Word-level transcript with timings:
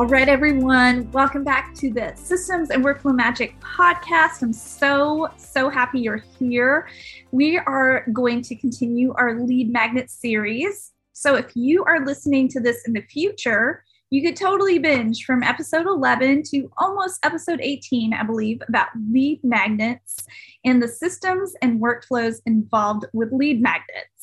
All 0.00 0.06
right, 0.06 0.30
everyone, 0.30 1.12
welcome 1.12 1.44
back 1.44 1.74
to 1.74 1.92
the 1.92 2.14
Systems 2.16 2.70
and 2.70 2.82
Workflow 2.82 3.14
Magic 3.14 3.60
podcast. 3.60 4.40
I'm 4.40 4.54
so, 4.54 5.28
so 5.36 5.68
happy 5.68 6.00
you're 6.00 6.24
here. 6.38 6.88
We 7.32 7.58
are 7.58 8.06
going 8.10 8.40
to 8.44 8.56
continue 8.56 9.12
our 9.18 9.38
lead 9.38 9.70
magnet 9.70 10.08
series. 10.08 10.92
So 11.12 11.34
if 11.34 11.54
you 11.54 11.84
are 11.84 12.06
listening 12.06 12.48
to 12.48 12.60
this 12.60 12.82
in 12.86 12.94
the 12.94 13.02
future, 13.02 13.84
you 14.08 14.22
could 14.22 14.36
totally 14.36 14.78
binge 14.78 15.26
from 15.26 15.42
episode 15.42 15.84
11 15.84 16.44
to 16.44 16.70
almost 16.78 17.18
episode 17.22 17.60
18, 17.60 18.14
I 18.14 18.22
believe, 18.22 18.62
about 18.68 18.88
lead 19.12 19.40
magnets 19.44 20.16
and 20.64 20.82
the 20.82 20.88
systems 20.88 21.52
and 21.60 21.78
workflows 21.78 22.36
involved 22.46 23.04
with 23.12 23.32
lead 23.32 23.60
magnets. 23.60 24.19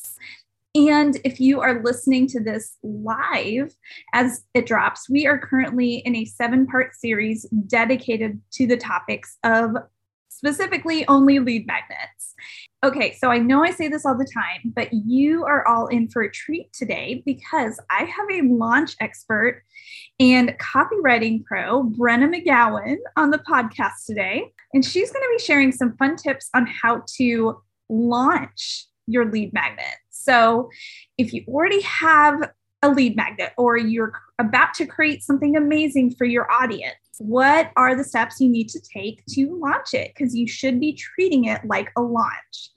And 0.86 1.18
if 1.24 1.40
you 1.40 1.60
are 1.60 1.82
listening 1.82 2.28
to 2.28 2.40
this 2.40 2.76
live 2.84 3.74
as 4.14 4.44
it 4.54 4.64
drops, 4.64 5.10
we 5.10 5.26
are 5.26 5.36
currently 5.36 5.96
in 5.96 6.14
a 6.14 6.24
seven 6.24 6.68
part 6.68 6.94
series 6.94 7.46
dedicated 7.66 8.40
to 8.52 8.66
the 8.68 8.76
topics 8.76 9.38
of 9.42 9.72
specifically 10.28 11.04
only 11.08 11.40
lead 11.40 11.66
magnets. 11.66 12.34
Okay, 12.84 13.16
so 13.16 13.28
I 13.28 13.38
know 13.38 13.64
I 13.64 13.72
say 13.72 13.88
this 13.88 14.06
all 14.06 14.16
the 14.16 14.30
time, 14.32 14.72
but 14.72 14.88
you 14.92 15.44
are 15.44 15.66
all 15.66 15.88
in 15.88 16.08
for 16.08 16.22
a 16.22 16.30
treat 16.30 16.72
today 16.72 17.24
because 17.26 17.80
I 17.90 18.04
have 18.04 18.30
a 18.30 18.46
launch 18.46 18.94
expert 19.00 19.64
and 20.20 20.54
copywriting 20.60 21.44
pro, 21.44 21.82
Brenna 21.82 22.32
McGowan, 22.32 22.98
on 23.16 23.30
the 23.30 23.38
podcast 23.38 24.06
today. 24.06 24.44
And 24.74 24.84
she's 24.84 25.10
going 25.10 25.24
to 25.24 25.36
be 25.36 25.44
sharing 25.44 25.72
some 25.72 25.96
fun 25.96 26.14
tips 26.14 26.50
on 26.54 26.66
how 26.66 27.02
to 27.16 27.60
launch 27.88 28.87
your 29.08 29.30
lead 29.30 29.52
magnet. 29.52 29.96
So 30.10 30.70
if 31.16 31.32
you 31.32 31.44
already 31.48 31.80
have 31.80 32.50
a 32.82 32.90
lead 32.90 33.16
magnet 33.16 33.52
or 33.56 33.76
you're 33.76 34.12
about 34.38 34.74
to 34.74 34.86
create 34.86 35.22
something 35.22 35.56
amazing 35.56 36.14
for 36.14 36.26
your 36.26 36.50
audience, 36.50 36.94
what 37.18 37.72
are 37.76 37.96
the 37.96 38.04
steps 38.04 38.40
you 38.40 38.48
need 38.48 38.68
to 38.68 38.80
take 38.80 39.24
to 39.30 39.58
launch 39.60 39.94
it? 39.94 40.12
Because 40.14 40.36
you 40.36 40.46
should 40.46 40.78
be 40.78 40.92
treating 40.92 41.46
it 41.46 41.64
like 41.64 41.90
a 41.96 42.02
launch. 42.02 42.70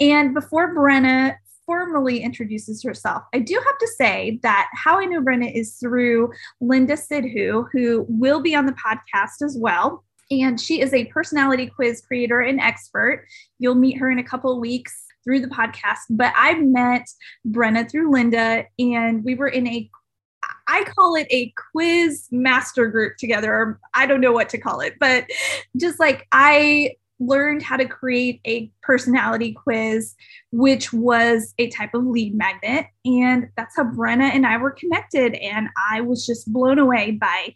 And 0.00 0.34
before 0.34 0.74
Brenna 0.74 1.36
formally 1.64 2.22
introduces 2.22 2.82
herself, 2.82 3.22
I 3.32 3.38
do 3.38 3.54
have 3.54 3.78
to 3.78 3.88
say 3.96 4.40
that 4.42 4.68
how 4.74 4.98
I 4.98 5.04
know 5.04 5.20
Brenna 5.20 5.52
is 5.54 5.76
through 5.76 6.32
Linda 6.60 6.94
Sidhu, 6.94 7.66
who 7.72 8.04
will 8.08 8.40
be 8.40 8.54
on 8.54 8.66
the 8.66 8.72
podcast 8.72 9.44
as 9.44 9.56
well. 9.58 10.04
And 10.30 10.60
she 10.60 10.80
is 10.80 10.92
a 10.92 11.04
personality 11.06 11.68
quiz 11.68 12.00
creator 12.00 12.40
and 12.40 12.60
expert. 12.60 13.26
You'll 13.58 13.76
meet 13.76 13.98
her 13.98 14.10
in 14.10 14.18
a 14.18 14.24
couple 14.24 14.58
weeks 14.58 15.05
through 15.26 15.40
the 15.40 15.48
podcast, 15.48 15.98
but 16.08 16.32
I 16.36 16.54
met 16.54 17.06
Brenna 17.46 17.90
through 17.90 18.12
Linda, 18.12 18.64
and 18.78 19.24
we 19.24 19.34
were 19.34 19.48
in 19.48 19.66
a 19.66 19.90
I 20.68 20.84
call 20.84 21.14
it 21.16 21.26
a 21.30 21.52
quiz 21.72 22.28
master 22.30 22.88
group 22.88 23.16
together, 23.18 23.52
or 23.52 23.80
I 23.94 24.06
don't 24.06 24.20
know 24.20 24.32
what 24.32 24.48
to 24.50 24.58
call 24.58 24.80
it, 24.80 24.94
but 24.98 25.26
just 25.76 26.00
like 26.00 26.26
I 26.32 26.96
learned 27.18 27.62
how 27.62 27.76
to 27.76 27.86
create 27.86 28.40
a 28.46 28.70
personality 28.82 29.52
quiz, 29.52 30.14
which 30.52 30.92
was 30.92 31.54
a 31.58 31.70
type 31.70 31.94
of 31.94 32.04
lead 32.04 32.34
magnet. 32.34 32.86
And 33.04 33.48
that's 33.56 33.76
how 33.76 33.84
Brenna 33.84 34.30
and 34.34 34.46
I 34.46 34.58
were 34.58 34.70
connected. 34.70 35.34
And 35.34 35.68
I 35.90 36.00
was 36.00 36.26
just 36.26 36.52
blown 36.52 36.78
away 36.78 37.12
by 37.12 37.54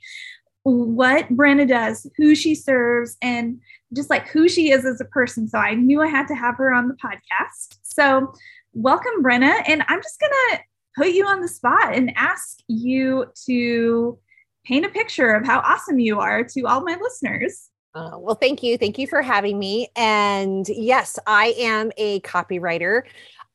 what 0.62 1.28
Brenna 1.28 1.66
does, 1.66 2.06
who 2.16 2.34
she 2.34 2.54
serves, 2.54 3.16
and 3.22 3.60
just 3.94 4.10
like 4.10 4.28
who 4.28 4.48
she 4.48 4.70
is 4.70 4.84
as 4.84 5.00
a 5.00 5.06
person. 5.06 5.48
So 5.48 5.58
I 5.58 5.74
knew 5.74 6.00
I 6.02 6.06
had 6.06 6.28
to 6.28 6.34
have 6.34 6.56
her 6.56 6.72
on 6.72 6.88
the 6.88 6.94
podcast. 6.94 7.78
So 7.82 8.32
welcome, 8.72 9.22
Brenna. 9.22 9.62
And 9.66 9.82
I'm 9.88 10.02
just 10.02 10.20
going 10.20 10.32
to 10.50 10.60
put 10.96 11.08
you 11.08 11.26
on 11.26 11.40
the 11.40 11.48
spot 11.48 11.94
and 11.94 12.12
ask 12.16 12.58
you 12.68 13.26
to 13.46 14.18
paint 14.64 14.86
a 14.86 14.90
picture 14.90 15.32
of 15.32 15.46
how 15.46 15.60
awesome 15.60 15.98
you 15.98 16.20
are 16.20 16.44
to 16.44 16.62
all 16.66 16.82
my 16.82 16.96
listeners. 17.00 17.70
Uh, 17.94 18.12
well, 18.18 18.36
thank 18.36 18.62
you. 18.62 18.78
Thank 18.78 18.98
you 18.98 19.06
for 19.06 19.20
having 19.20 19.58
me. 19.58 19.88
And 19.96 20.68
yes, 20.68 21.18
I 21.26 21.54
am 21.58 21.90
a 21.96 22.20
copywriter. 22.20 23.02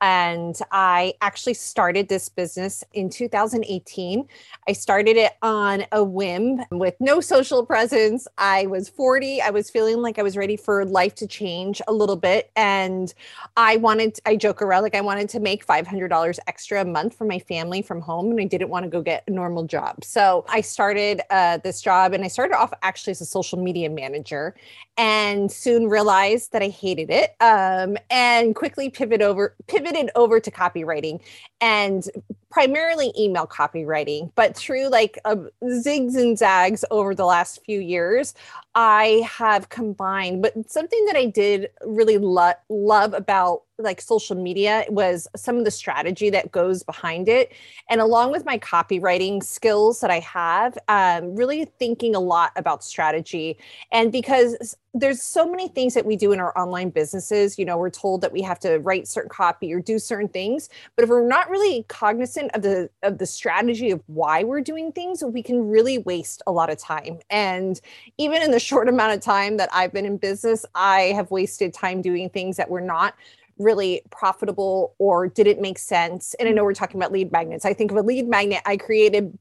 And 0.02 0.60
I 0.72 1.14
actually 1.22 1.54
started 1.54 2.10
this 2.10 2.28
business 2.28 2.84
in 2.94 3.10
2018. 3.10 4.28
I 4.68 4.74
started 4.74 5.16
it 5.16 5.34
on 5.42 5.86
a 5.92 6.04
whim 6.04 6.62
with 6.72 6.96
no 7.00 7.22
social 7.22 7.66
presence. 7.66 8.28
I 8.38 8.68
was 8.68 8.90
40. 8.90 9.42
I 9.42 9.52
was 9.52 9.70
feeling 9.70 10.02
like 10.02 10.20
I 10.20 10.24
was 10.24 10.36
ready 10.36 10.58
for 10.58 10.86
life 10.86 11.16
to 11.16 11.28
change 11.28 11.82
a 11.88 11.94
little 11.94 12.18
bit. 12.18 12.52
And 12.56 13.14
I 13.56 13.78
wanted, 13.78 14.20
I 14.26 14.36
joke 14.36 14.62
around 14.62 14.84
like 14.84 14.96
I 14.96 15.02
wanted 15.02 15.30
to 15.30 15.40
make 15.40 15.66
$500 15.66 16.40
extra 16.48 16.82
a 16.82 16.86
month 16.86 17.18
for 17.18 17.26
my 17.26 17.40
family 17.40 17.82
from 17.82 18.02
home. 18.02 18.32
And 18.32 18.42
I 18.42 18.46
didn't 18.46 18.70
want 18.70 18.84
to 18.84 18.90
go 18.90 19.02
get 19.02 19.24
a 19.28 19.32
normal 19.32 19.64
job. 19.64 20.04
So 20.04 20.46
I 20.50 20.62
started 20.62 21.22
uh, 21.30 21.60
this 21.60 21.82
job 21.82 22.14
and 22.14 22.24
I 22.24 22.28
started 22.28 22.56
off 22.56 22.74
actually 22.82 23.12
as 23.12 23.22
a 23.22 23.26
social 23.26 23.62
media 23.62 23.90
manager 23.90 24.56
and 24.98 25.52
soon 25.52 25.88
realized 25.88 26.52
that 26.52 26.62
I 26.62 26.68
hated 26.70 27.10
it 27.10 27.36
um, 27.40 27.98
and 28.10 28.56
quickly 28.56 28.90
pivot 28.90 29.22
over, 29.22 29.56
pivoted 29.68 29.85
over 30.16 30.40
to 30.40 30.52
copywriting 30.52 31.22
and 31.62 32.10
primarily 32.50 33.14
email 33.18 33.46
copywriting. 33.46 34.32
But 34.36 34.56
through 34.56 34.90
like 34.90 35.20
uh, 35.26 35.36
zigs 35.64 36.16
and 36.16 36.38
zags 36.38 36.86
over 36.92 37.14
the 37.14 37.26
last 37.26 37.64
few 37.66 37.80
years, 37.80 38.34
I 38.76 39.26
have 39.26 39.70
combined. 39.70 40.42
But 40.42 40.70
something 40.70 41.06
that 41.06 41.16
I 41.16 41.26
did 41.26 41.70
really 41.86 42.18
lo- 42.18 42.52
love 42.70 43.14
about 43.14 43.64
like 43.78 44.00
social 44.00 44.36
media 44.36 44.86
was 44.90 45.28
some 45.36 45.58
of 45.58 45.66
the 45.66 45.72
strategy 45.72 46.30
that 46.30 46.52
goes 46.52 46.84
behind 46.84 47.28
it. 47.28 47.52
And 47.90 48.00
along 48.00 48.32
with 48.32 48.46
my 48.46 48.58
copywriting 48.58 49.44
skills 49.44 50.00
that 50.00 50.12
i 50.12 50.20
have 50.20 50.78
um, 50.88 51.36
really 51.36 51.66
thinking 51.66 52.16
a 52.16 52.20
lot 52.20 52.52
about 52.56 52.84
strategy. 52.84 53.58
And 53.92 54.12
because 54.12 54.78
there's 54.94 55.22
so 55.22 55.50
many 55.50 55.68
things 55.68 55.94
that 55.94 56.06
we 56.06 56.16
do 56.16 56.32
in 56.32 56.40
our 56.40 56.58
online 56.58 56.90
businesses 56.90 57.60
you 57.60 57.66
know 57.66 57.78
we're 57.78 57.90
told 57.90 58.22
that 58.22 58.32
we 58.32 58.42
have 58.42 58.58
to 58.58 58.78
write 58.80 59.10
certain 59.10 59.30
copy 59.30 59.74
or 59.74 59.80
do 59.82 60.00
certain 60.00 60.30
things. 60.30 60.70
But 60.96 61.04
if 61.04 61.10
we're 61.10 61.28
not 61.28 61.50
really 61.50 61.84
cognizant 61.90 62.52
of 62.54 62.62
the 62.62 62.90
of 63.04 63.18
the 63.18 63.26
strategy 63.26 63.92
of 63.92 64.02
why 64.08 64.44
we're 64.44 64.62
doing 64.62 64.92
things 64.92 65.24
we 65.24 65.44
can 65.44 65.68
really 65.70 65.98
waste 65.98 66.42
a 66.48 66.52
lot 66.52 66.70
of 66.70 66.78
time. 66.78 67.20
And 67.30 67.82
even 68.18 68.42
in 68.42 68.52
the 68.52 68.60
short 68.66 68.90
amount 68.90 69.14
of 69.14 69.22
time 69.22 69.58
that 69.58 69.70
i've 69.74 69.94
been 69.94 70.06
in 70.06 70.18
business 70.18 70.66
i 70.76 71.14
have 71.16 71.30
wasted 71.32 71.74
time 71.74 72.02
doing 72.02 72.30
things 72.30 72.58
that 72.58 72.70
were 72.70 72.82
not 72.82 73.16
really 73.58 74.02
profitable 74.10 74.96
or 74.98 75.28
did 75.28 75.48
it 75.48 75.62
make 75.62 75.78
sense? 75.78 76.34
And 76.40 76.50
I 76.50 76.52
know 76.52 76.64
we're 76.64 76.74
talking 76.74 77.00
about 77.00 77.12
lead 77.12 77.32
magnets. 77.32 77.66
I 77.66 77.74
think 77.74 77.92
of 77.92 77.98
a 77.98 78.02
lead 78.02 78.28
magnet 78.28 78.62
I 78.66 78.78
created 78.78 79.38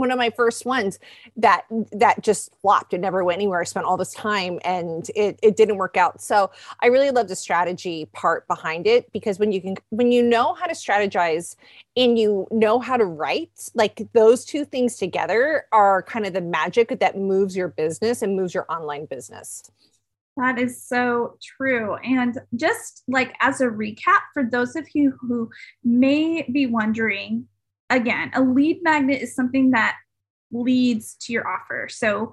one 0.00 0.10
of 0.10 0.18
my 0.18 0.30
first 0.30 0.64
ones 0.64 0.98
that 1.36 1.66
that 1.92 2.22
just 2.22 2.50
flopped. 2.60 2.94
It 2.94 2.98
never 2.98 3.22
went 3.22 3.36
anywhere. 3.36 3.60
I 3.60 3.64
spent 3.64 3.86
all 3.86 3.98
this 3.98 4.14
time 4.14 4.58
and 4.64 5.08
it, 5.14 5.38
it 5.42 5.56
didn't 5.56 5.76
work 5.76 5.96
out. 5.96 6.20
So 6.20 6.50
i 6.80 6.86
really 6.86 7.10
love 7.10 7.28
the 7.28 7.36
strategy 7.36 8.06
part 8.12 8.48
behind 8.48 8.86
it 8.86 9.12
because 9.12 9.38
when 9.38 9.52
you 9.52 9.60
can 9.60 9.76
when 9.90 10.10
you 10.10 10.22
know 10.22 10.54
how 10.54 10.66
to 10.66 10.72
strategize 10.72 11.56
and 11.96 12.18
you 12.18 12.48
know 12.50 12.78
how 12.78 12.96
to 12.96 13.04
write 13.04 13.68
like 13.74 14.06
those 14.14 14.44
two 14.44 14.64
things 14.64 14.96
together 14.96 15.66
are 15.72 16.02
kind 16.02 16.26
of 16.26 16.32
the 16.32 16.40
magic 16.40 16.98
that 16.98 17.18
moves 17.18 17.54
your 17.54 17.68
business 17.68 18.22
and 18.22 18.34
moves 18.34 18.54
your 18.54 18.66
online 18.72 19.04
business. 19.06 19.70
That 20.36 20.58
is 20.58 20.82
so 20.82 21.36
true. 21.42 21.96
And 21.96 22.38
just 22.56 23.02
like 23.08 23.34
as 23.40 23.60
a 23.60 23.66
recap, 23.66 24.20
for 24.32 24.44
those 24.44 24.74
of 24.76 24.86
you 24.94 25.12
who 25.20 25.50
may 25.84 26.48
be 26.50 26.66
wondering, 26.66 27.46
again, 27.90 28.30
a 28.34 28.42
lead 28.42 28.82
magnet 28.82 29.20
is 29.20 29.34
something 29.34 29.72
that 29.72 29.96
leads 30.52 31.16
to 31.22 31.32
your 31.32 31.46
offer. 31.46 31.88
So 31.90 32.32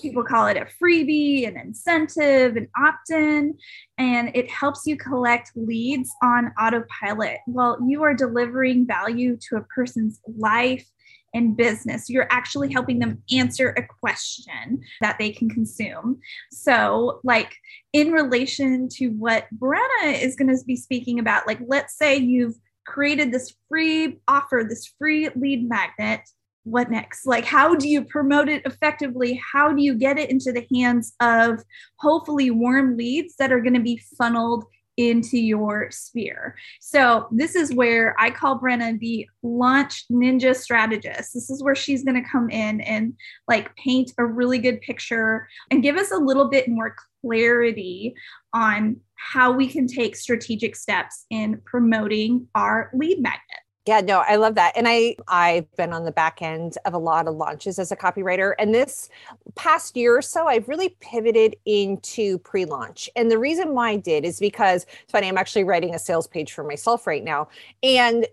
people 0.00 0.22
call 0.22 0.46
it 0.46 0.56
a 0.56 0.66
freebie, 0.82 1.46
an 1.46 1.56
incentive, 1.56 2.56
an 2.56 2.68
opt 2.78 3.10
in, 3.10 3.56
and 3.98 4.30
it 4.34 4.50
helps 4.50 4.86
you 4.86 4.96
collect 4.96 5.50
leads 5.54 6.10
on 6.22 6.52
autopilot 6.60 7.38
while 7.46 7.78
you 7.86 8.02
are 8.02 8.14
delivering 8.14 8.86
value 8.86 9.36
to 9.48 9.56
a 9.56 9.62
person's 9.62 10.20
life 10.38 10.86
in 11.32 11.54
business. 11.54 12.10
You're 12.10 12.28
actually 12.30 12.72
helping 12.72 12.98
them 12.98 13.22
answer 13.32 13.70
a 13.70 13.86
question 14.00 14.82
that 15.00 15.16
they 15.18 15.30
can 15.30 15.48
consume. 15.48 16.20
So, 16.50 17.20
like 17.24 17.56
in 17.92 18.12
relation 18.12 18.88
to 18.96 19.08
what 19.08 19.46
Brenna 19.56 20.20
is 20.20 20.36
going 20.36 20.48
to 20.48 20.64
be 20.66 20.76
speaking 20.76 21.18
about, 21.18 21.46
like 21.46 21.60
let's 21.66 21.96
say 21.96 22.16
you've 22.16 22.56
created 22.90 23.32
this 23.32 23.54
free 23.68 24.20
offer, 24.28 24.64
this 24.68 24.92
free 24.98 25.28
lead 25.36 25.68
magnet 25.68 26.20
what 26.64 26.90
next? 26.90 27.26
Like, 27.26 27.46
how 27.46 27.74
do 27.74 27.88
you 27.88 28.04
promote 28.04 28.48
it 28.50 28.62
effectively? 28.66 29.40
How 29.52 29.72
do 29.72 29.82
you 29.82 29.94
get 29.94 30.18
it 30.18 30.30
into 30.30 30.52
the 30.52 30.66
hands 30.74 31.14
of 31.20 31.64
hopefully 31.98 32.50
warm 32.50 32.98
leads 32.98 33.34
that 33.36 33.50
are 33.50 33.60
going 33.60 33.74
to 33.74 33.80
be 33.80 34.02
funneled 34.18 34.66
into 35.00 35.38
your 35.38 35.90
sphere. 35.90 36.54
So, 36.80 37.26
this 37.30 37.54
is 37.54 37.72
where 37.72 38.14
I 38.18 38.30
call 38.30 38.60
Brenna 38.60 38.98
the 38.98 39.26
launch 39.42 40.04
ninja 40.12 40.54
strategist. 40.54 41.32
This 41.32 41.48
is 41.48 41.62
where 41.62 41.74
she's 41.74 42.04
going 42.04 42.22
to 42.22 42.28
come 42.28 42.50
in 42.50 42.82
and 42.82 43.14
like 43.48 43.74
paint 43.76 44.12
a 44.18 44.26
really 44.26 44.58
good 44.58 44.80
picture 44.82 45.48
and 45.70 45.82
give 45.82 45.96
us 45.96 46.10
a 46.10 46.18
little 46.18 46.48
bit 46.48 46.68
more 46.68 46.94
clarity 47.20 48.14
on 48.52 48.96
how 49.14 49.52
we 49.52 49.68
can 49.68 49.86
take 49.86 50.16
strategic 50.16 50.74
steps 50.74 51.26
in 51.30 51.60
promoting 51.64 52.46
our 52.54 52.90
lead 52.94 53.20
magnet. 53.20 53.60
Yeah, 53.86 54.02
no, 54.02 54.22
I 54.26 54.36
love 54.36 54.56
that. 54.56 54.76
And 54.76 54.86
I 54.86 55.16
I've 55.26 55.74
been 55.76 55.92
on 55.92 56.04
the 56.04 56.12
back 56.12 56.42
end 56.42 56.76
of 56.84 56.92
a 56.92 56.98
lot 56.98 57.26
of 57.26 57.34
launches 57.34 57.78
as 57.78 57.90
a 57.90 57.96
copywriter 57.96 58.52
and 58.58 58.74
this 58.74 59.08
past 59.54 59.96
year 59.96 60.16
or 60.16 60.22
so 60.22 60.46
I've 60.46 60.68
really 60.68 60.90
pivoted 61.00 61.56
into 61.64 62.38
pre-launch. 62.38 63.08
And 63.16 63.30
the 63.30 63.38
reason 63.38 63.74
why 63.74 63.90
I 63.90 63.96
did 63.96 64.26
is 64.26 64.38
because 64.38 64.84
it's 65.02 65.10
funny 65.10 65.28
I'm 65.28 65.38
actually 65.38 65.64
writing 65.64 65.94
a 65.94 65.98
sales 65.98 66.26
page 66.26 66.52
for 66.52 66.62
myself 66.62 67.06
right 67.06 67.24
now 67.24 67.48
and 67.82 68.26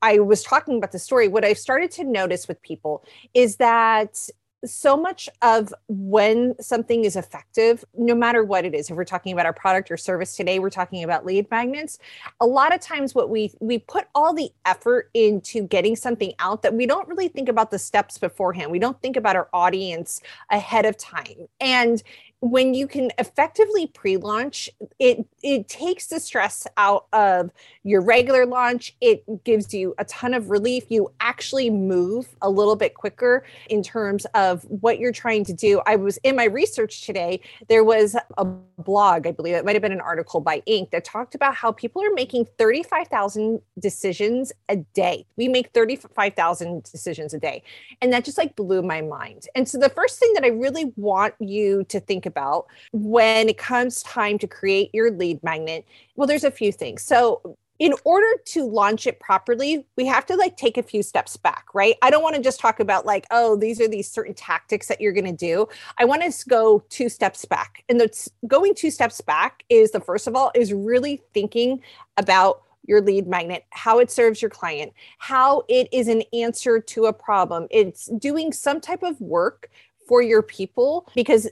I 0.00 0.20
was 0.20 0.42
talking 0.42 0.78
about 0.78 0.92
the 0.92 0.98
story 0.98 1.28
what 1.28 1.44
I've 1.44 1.58
started 1.58 1.90
to 1.92 2.04
notice 2.04 2.48
with 2.48 2.60
people 2.62 3.04
is 3.34 3.56
that 3.56 4.28
so 4.64 4.96
much 4.96 5.28
of 5.42 5.72
when 5.88 6.54
something 6.60 7.04
is 7.04 7.16
effective, 7.16 7.84
no 7.96 8.14
matter 8.14 8.42
what 8.42 8.64
it 8.64 8.74
is, 8.74 8.90
if 8.90 8.96
we're 8.96 9.04
talking 9.04 9.32
about 9.32 9.46
our 9.46 9.52
product 9.52 9.90
or 9.90 9.96
service 9.96 10.36
today, 10.36 10.58
we're 10.58 10.70
talking 10.70 11.04
about 11.04 11.24
lead 11.24 11.48
magnets. 11.50 11.98
A 12.40 12.46
lot 12.46 12.74
of 12.74 12.80
times, 12.80 13.14
what 13.14 13.30
we 13.30 13.52
we 13.60 13.78
put 13.78 14.06
all 14.14 14.34
the 14.34 14.50
effort 14.66 15.10
into 15.14 15.62
getting 15.62 15.96
something 15.96 16.32
out 16.38 16.62
that 16.62 16.74
we 16.74 16.86
don't 16.86 17.08
really 17.08 17.28
think 17.28 17.48
about 17.48 17.70
the 17.70 17.78
steps 17.78 18.18
beforehand. 18.18 18.70
We 18.70 18.78
don't 18.78 19.00
think 19.00 19.16
about 19.16 19.36
our 19.36 19.48
audience 19.52 20.20
ahead 20.50 20.86
of 20.86 20.96
time, 20.96 21.48
and 21.60 22.02
when 22.40 22.74
you 22.74 22.86
can 22.86 23.10
effectively 23.18 23.86
pre-launch 23.88 24.70
it 24.98 25.26
it 25.42 25.68
takes 25.68 26.06
the 26.06 26.20
stress 26.20 26.66
out 26.76 27.06
of 27.12 27.50
your 27.84 28.00
regular 28.00 28.44
launch. 28.44 28.94
It 29.00 29.44
gives 29.44 29.72
you 29.72 29.94
a 29.98 30.04
ton 30.04 30.34
of 30.34 30.50
relief. 30.50 30.84
You 30.88 31.10
actually 31.20 31.70
move 31.70 32.28
a 32.42 32.50
little 32.50 32.76
bit 32.76 32.94
quicker 32.94 33.44
in 33.70 33.82
terms 33.82 34.26
of 34.34 34.62
what 34.64 34.98
you're 34.98 35.12
trying 35.12 35.44
to 35.46 35.52
do. 35.52 35.80
I 35.86 35.96
was 35.96 36.18
in 36.18 36.36
my 36.36 36.44
research 36.44 37.06
today 37.06 37.40
there 37.68 37.84
was 37.84 38.16
a 38.36 38.44
blog 38.44 39.26
i 39.26 39.32
believe 39.32 39.54
it 39.54 39.64
might 39.64 39.74
have 39.74 39.82
been 39.82 39.92
an 39.92 40.00
article 40.00 40.40
by 40.40 40.62
inc 40.68 40.90
that 40.90 41.04
talked 41.04 41.34
about 41.34 41.54
how 41.54 41.72
people 41.72 42.02
are 42.02 42.12
making 42.14 42.46
35000 42.58 43.60
decisions 43.78 44.52
a 44.68 44.76
day. 44.76 45.26
We 45.36 45.48
make 45.48 45.72
35000 45.72 46.82
decisions 46.84 47.34
a 47.34 47.38
day. 47.38 47.62
And 48.00 48.12
that 48.12 48.24
just 48.24 48.38
like 48.38 48.54
blew 48.56 48.82
my 48.82 49.00
mind. 49.00 49.46
And 49.54 49.68
so 49.68 49.78
the 49.78 49.88
first 49.88 50.18
thing 50.18 50.32
that 50.34 50.44
i 50.44 50.48
really 50.48 50.92
want 50.96 51.34
you 51.40 51.84
to 51.84 52.00
think 52.00 52.26
about 52.28 52.66
when 52.92 53.48
it 53.48 53.58
comes 53.58 54.04
time 54.04 54.38
to 54.38 54.46
create 54.46 54.90
your 54.92 55.10
lead 55.10 55.42
magnet? 55.42 55.84
Well, 56.14 56.28
there's 56.28 56.44
a 56.44 56.50
few 56.50 56.70
things. 56.70 57.02
So, 57.02 57.56
in 57.78 57.94
order 58.04 58.26
to 58.44 58.64
launch 58.64 59.06
it 59.06 59.20
properly, 59.20 59.86
we 59.96 60.04
have 60.06 60.26
to 60.26 60.36
like 60.36 60.56
take 60.56 60.76
a 60.76 60.82
few 60.82 61.02
steps 61.02 61.36
back, 61.36 61.66
right? 61.74 61.94
I 62.02 62.10
don't 62.10 62.22
want 62.22 62.34
to 62.34 62.42
just 62.42 62.58
talk 62.58 62.80
about 62.80 63.06
like, 63.06 63.26
oh, 63.30 63.56
these 63.56 63.80
are 63.80 63.86
these 63.86 64.10
certain 64.10 64.34
tactics 64.34 64.88
that 64.88 65.00
you're 65.00 65.12
going 65.12 65.24
to 65.24 65.32
do. 65.32 65.68
I 65.96 66.04
want 66.04 66.22
to 66.22 66.48
go 66.48 66.82
two 66.88 67.08
steps 67.08 67.44
back. 67.44 67.84
And 67.88 68.00
the 68.00 68.30
going 68.48 68.74
two 68.74 68.90
steps 68.90 69.20
back 69.20 69.62
is 69.68 69.92
the 69.92 70.00
first 70.00 70.26
of 70.26 70.34
all 70.34 70.50
is 70.54 70.72
really 70.72 71.22
thinking 71.32 71.80
about 72.16 72.62
your 72.88 73.00
lead 73.02 73.28
magnet, 73.28 73.64
how 73.70 73.98
it 73.98 74.10
serves 74.10 74.42
your 74.42 74.50
client, 74.50 74.92
how 75.18 75.62
it 75.68 75.88
is 75.92 76.08
an 76.08 76.22
answer 76.32 76.80
to 76.80 77.04
a 77.04 77.12
problem. 77.12 77.68
It's 77.70 78.06
doing 78.18 78.50
some 78.52 78.80
type 78.80 79.02
of 79.02 79.20
work 79.20 79.70
for 80.08 80.22
your 80.22 80.42
people 80.42 81.08
because 81.14 81.48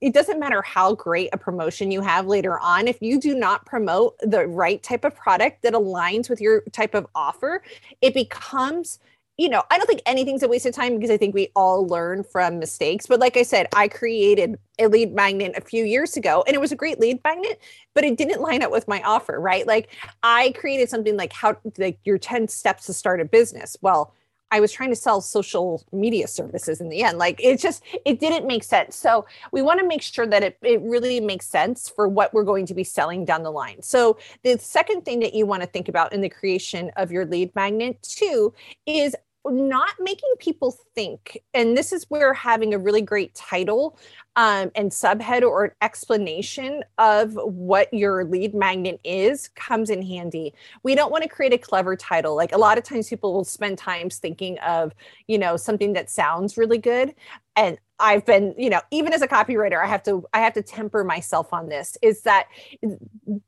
it 0.00 0.14
doesn't 0.14 0.40
matter 0.40 0.62
how 0.62 0.94
great 0.94 1.28
a 1.32 1.38
promotion 1.38 1.90
you 1.90 2.00
have 2.00 2.26
later 2.26 2.58
on 2.58 2.88
if 2.88 3.00
you 3.00 3.20
do 3.20 3.34
not 3.34 3.64
promote 3.66 4.18
the 4.20 4.46
right 4.48 4.82
type 4.82 5.04
of 5.04 5.14
product 5.14 5.62
that 5.62 5.74
aligns 5.74 6.28
with 6.28 6.40
your 6.40 6.62
type 6.72 6.94
of 6.94 7.06
offer 7.14 7.62
it 8.00 8.14
becomes 8.14 8.98
you 9.38 9.48
know, 9.48 9.62
I 9.70 9.78
don't 9.78 9.86
think 9.86 10.02
anything's 10.04 10.42
a 10.42 10.48
waste 10.48 10.66
of 10.66 10.74
time 10.74 10.96
because 10.96 11.12
I 11.12 11.16
think 11.16 11.32
we 11.32 11.52
all 11.54 11.86
learn 11.86 12.24
from 12.24 12.58
mistakes. 12.58 13.06
But 13.06 13.20
like 13.20 13.36
I 13.36 13.44
said, 13.44 13.68
I 13.72 13.86
created 13.86 14.58
a 14.80 14.88
lead 14.88 15.14
magnet 15.14 15.52
a 15.56 15.60
few 15.60 15.84
years 15.84 16.16
ago 16.16 16.42
and 16.46 16.56
it 16.56 16.60
was 16.60 16.72
a 16.72 16.76
great 16.76 16.98
lead 16.98 17.20
magnet, 17.22 17.60
but 17.94 18.02
it 18.02 18.18
didn't 18.18 18.40
line 18.40 18.64
up 18.64 18.72
with 18.72 18.88
my 18.88 19.00
offer, 19.02 19.40
right? 19.40 19.64
Like 19.64 19.90
I 20.24 20.52
created 20.58 20.90
something 20.90 21.16
like 21.16 21.32
how 21.32 21.56
like 21.78 22.00
your 22.02 22.18
10 22.18 22.48
steps 22.48 22.86
to 22.86 22.92
start 22.92 23.20
a 23.20 23.24
business. 23.24 23.76
Well, 23.80 24.12
I 24.50 24.60
was 24.60 24.72
trying 24.72 24.90
to 24.90 24.96
sell 24.96 25.20
social 25.20 25.84
media 25.92 26.26
services 26.26 26.80
in 26.80 26.88
the 26.88 27.02
end. 27.02 27.18
Like 27.18 27.42
it 27.42 27.60
just 27.60 27.82
it 28.04 28.20
didn't 28.20 28.46
make 28.46 28.64
sense. 28.64 28.96
So 28.96 29.26
we 29.52 29.62
want 29.62 29.80
to 29.80 29.86
make 29.86 30.02
sure 30.02 30.26
that 30.26 30.42
it, 30.42 30.58
it 30.62 30.80
really 30.82 31.20
makes 31.20 31.46
sense 31.46 31.88
for 31.88 32.08
what 32.08 32.32
we're 32.32 32.44
going 32.44 32.66
to 32.66 32.74
be 32.74 32.84
selling 32.84 33.24
down 33.24 33.42
the 33.42 33.50
line. 33.50 33.82
So 33.82 34.18
the 34.42 34.58
second 34.58 35.04
thing 35.04 35.20
that 35.20 35.34
you 35.34 35.46
want 35.46 35.62
to 35.62 35.68
think 35.68 35.88
about 35.88 36.12
in 36.12 36.20
the 36.20 36.28
creation 36.28 36.90
of 36.96 37.12
your 37.12 37.26
lead 37.26 37.54
magnet 37.54 38.02
too 38.02 38.54
is 38.86 39.14
not 39.50 39.90
making 40.00 40.30
people 40.38 40.76
think. 40.94 41.42
And 41.54 41.76
this 41.76 41.92
is 41.92 42.04
where 42.08 42.32
having 42.32 42.74
a 42.74 42.78
really 42.78 43.02
great 43.02 43.34
title 43.34 43.98
um, 44.36 44.70
and 44.74 44.90
subhead 44.90 45.42
or 45.42 45.64
an 45.64 45.70
explanation 45.82 46.84
of 46.98 47.34
what 47.34 47.92
your 47.92 48.24
lead 48.24 48.54
magnet 48.54 49.00
is 49.02 49.48
comes 49.48 49.90
in 49.90 50.02
handy. 50.02 50.54
We 50.82 50.94
don't 50.94 51.10
want 51.10 51.24
to 51.24 51.28
create 51.28 51.52
a 51.52 51.58
clever 51.58 51.96
title. 51.96 52.36
Like 52.36 52.52
a 52.52 52.58
lot 52.58 52.78
of 52.78 52.84
times 52.84 53.08
people 53.08 53.34
will 53.34 53.44
spend 53.44 53.78
times 53.78 54.18
thinking 54.18 54.58
of, 54.60 54.94
you 55.26 55.38
know, 55.38 55.56
something 55.56 55.92
that 55.94 56.08
sounds 56.08 56.56
really 56.56 56.78
good. 56.78 57.14
And 57.56 57.78
I've 58.00 58.24
been, 58.24 58.54
you 58.56 58.70
know, 58.70 58.80
even 58.90 59.12
as 59.12 59.22
a 59.22 59.28
copywriter, 59.28 59.82
I 59.82 59.88
have 59.88 60.04
to 60.04 60.24
I 60.32 60.38
have 60.40 60.52
to 60.54 60.62
temper 60.62 61.02
myself 61.02 61.52
on 61.52 61.68
this. 61.68 61.98
Is 62.00 62.22
that 62.22 62.46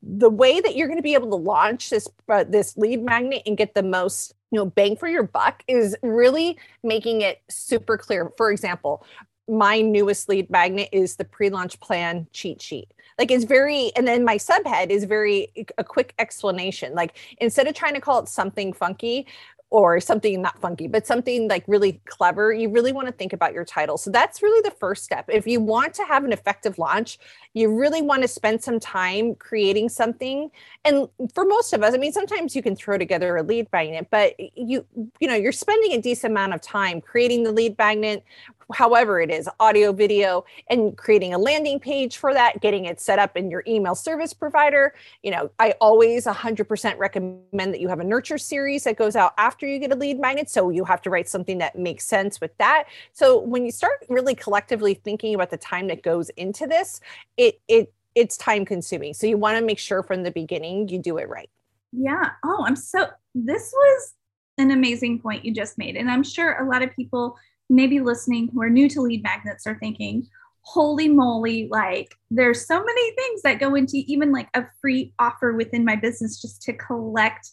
the 0.02 0.30
way 0.30 0.60
that 0.60 0.74
you're 0.74 0.88
going 0.88 0.98
to 0.98 1.02
be 1.02 1.14
able 1.14 1.30
to 1.30 1.36
launch 1.36 1.90
this 1.90 2.08
uh, 2.28 2.44
this 2.44 2.76
lead 2.76 3.02
magnet 3.02 3.42
and 3.46 3.56
get 3.56 3.74
the 3.74 3.82
most 3.82 4.34
you 4.50 4.58
know 4.58 4.66
bang 4.66 4.96
for 4.96 5.08
your 5.08 5.22
buck 5.22 5.62
is 5.68 5.96
really 6.02 6.58
making 6.82 7.22
it 7.22 7.42
super 7.48 7.96
clear. 7.96 8.32
For 8.36 8.50
example 8.50 9.04
my 9.48 9.80
newest 9.80 10.28
lead 10.28 10.48
magnet 10.48 10.88
is 10.92 11.16
the 11.16 11.24
pre-launch 11.24 11.80
plan 11.80 12.28
cheat 12.32 12.62
sheet. 12.62 12.92
Like 13.18 13.32
it's 13.32 13.44
very 13.44 13.90
and 13.96 14.06
then 14.06 14.24
my 14.24 14.36
subhead 14.36 14.90
is 14.90 15.04
very 15.04 15.66
a 15.76 15.84
quick 15.84 16.14
explanation. 16.18 16.94
Like 16.94 17.18
instead 17.38 17.66
of 17.66 17.74
trying 17.74 17.94
to 17.94 18.00
call 18.00 18.20
it 18.20 18.28
something 18.28 18.72
funky 18.72 19.26
or 19.70 20.00
something 20.00 20.42
not 20.42 20.60
funky, 20.60 20.88
but 20.88 21.06
something 21.06 21.48
like 21.48 21.62
really 21.68 22.00
clever, 22.06 22.52
you 22.52 22.68
really 22.68 22.92
want 22.92 23.06
to 23.06 23.12
think 23.12 23.32
about 23.32 23.52
your 23.52 23.64
title. 23.64 23.96
So 23.96 24.10
that's 24.10 24.42
really 24.42 24.60
the 24.68 24.74
first 24.76 25.04
step. 25.04 25.26
If 25.28 25.46
you 25.46 25.60
want 25.60 25.94
to 25.94 26.04
have 26.04 26.24
an 26.24 26.32
effective 26.32 26.76
launch, 26.76 27.18
you 27.54 27.72
really 27.72 28.02
want 28.02 28.22
to 28.22 28.28
spend 28.28 28.62
some 28.62 28.80
time 28.80 29.36
creating 29.36 29.88
something. 29.88 30.50
And 30.84 31.08
for 31.34 31.44
most 31.44 31.72
of 31.72 31.84
us, 31.84 31.94
I 31.94 31.98
mean, 31.98 32.12
sometimes 32.12 32.56
you 32.56 32.62
can 32.62 32.74
throw 32.74 32.98
together 32.98 33.36
a 33.36 33.44
lead 33.44 33.68
magnet, 33.72 34.08
but 34.10 34.34
you, 34.38 34.84
you 35.20 35.28
know, 35.28 35.36
you're 35.36 35.52
spending 35.52 35.92
a 35.92 36.02
decent 36.02 36.32
amount 36.32 36.52
of 36.52 36.60
time 36.60 37.00
creating 37.00 37.44
the 37.44 37.52
lead 37.52 37.78
magnet, 37.78 38.24
however 38.72 39.20
it 39.20 39.30
is 39.30 39.48
audio 39.58 39.92
video 39.92 40.44
and 40.68 40.96
creating 40.96 41.34
a 41.34 41.38
landing 41.38 41.78
page 41.78 42.16
for 42.16 42.32
that 42.34 42.60
getting 42.60 42.84
it 42.84 43.00
set 43.00 43.18
up 43.18 43.36
in 43.36 43.50
your 43.50 43.62
email 43.66 43.94
service 43.94 44.32
provider. 44.32 44.94
You 45.22 45.30
know 45.30 45.50
i 45.58 45.74
always 45.80 46.26
100% 46.26 46.98
recommend 46.98 47.74
that 47.74 47.80
you 47.80 47.88
have 47.88 48.00
a 48.00 48.04
nurture 48.04 48.38
series 48.38 48.84
that 48.84 48.96
goes 48.96 49.16
out 49.16 49.32
after 49.38 49.66
you 49.66 49.78
get 49.78 49.92
a 49.92 49.96
lead 49.96 50.20
magnet 50.20 50.50
so 50.50 50.70
you 50.70 50.84
have 50.84 51.02
to 51.02 51.10
write 51.10 51.28
something 51.28 51.58
that 51.58 51.76
makes 51.76 52.06
sense 52.06 52.40
with 52.40 52.56
that. 52.58 52.84
So 53.12 53.38
when 53.38 53.64
you 53.64 53.70
start 53.72 54.04
really 54.08 54.34
collectively 54.34 54.94
thinking 54.94 55.34
about 55.34 55.50
the 55.50 55.56
time 55.56 55.88
that 55.88 56.02
goes 56.02 56.30
into 56.30 56.66
this 56.66 57.00
it 57.36 57.60
it 57.68 57.92
it's 58.14 58.36
time 58.36 58.64
consuming. 58.64 59.14
So 59.14 59.26
you 59.28 59.36
want 59.36 59.56
to 59.56 59.64
make 59.64 59.78
sure 59.78 60.02
from 60.02 60.24
the 60.24 60.32
beginning 60.32 60.88
you 60.88 60.98
do 60.98 61.18
it 61.18 61.28
right. 61.28 61.48
Yeah. 61.92 62.30
Oh 62.44 62.64
i'm 62.66 62.76
so 62.76 63.08
this 63.34 63.72
was 63.72 64.14
an 64.58 64.70
amazing 64.72 65.18
point 65.20 65.44
you 65.44 65.54
just 65.54 65.78
made 65.78 65.96
and 65.96 66.10
i'm 66.10 66.22
sure 66.22 66.60
a 66.60 66.68
lot 66.68 66.82
of 66.82 66.94
people 66.94 67.36
maybe 67.70 68.00
listening 68.00 68.48
who 68.52 68.60
are 68.62 68.70
new 68.70 68.88
to 68.90 69.00
lead 69.00 69.22
magnets 69.22 69.66
are 69.66 69.78
thinking, 69.78 70.26
holy 70.62 71.08
moly, 71.08 71.68
like 71.70 72.14
there's 72.30 72.66
so 72.66 72.82
many 72.82 73.10
things 73.12 73.42
that 73.42 73.60
go 73.60 73.74
into 73.74 74.02
even 74.06 74.32
like 74.32 74.48
a 74.54 74.64
free 74.80 75.14
offer 75.18 75.54
within 75.54 75.84
my 75.84 75.96
business 75.96 76.40
just 76.40 76.62
to 76.62 76.72
collect 76.74 77.50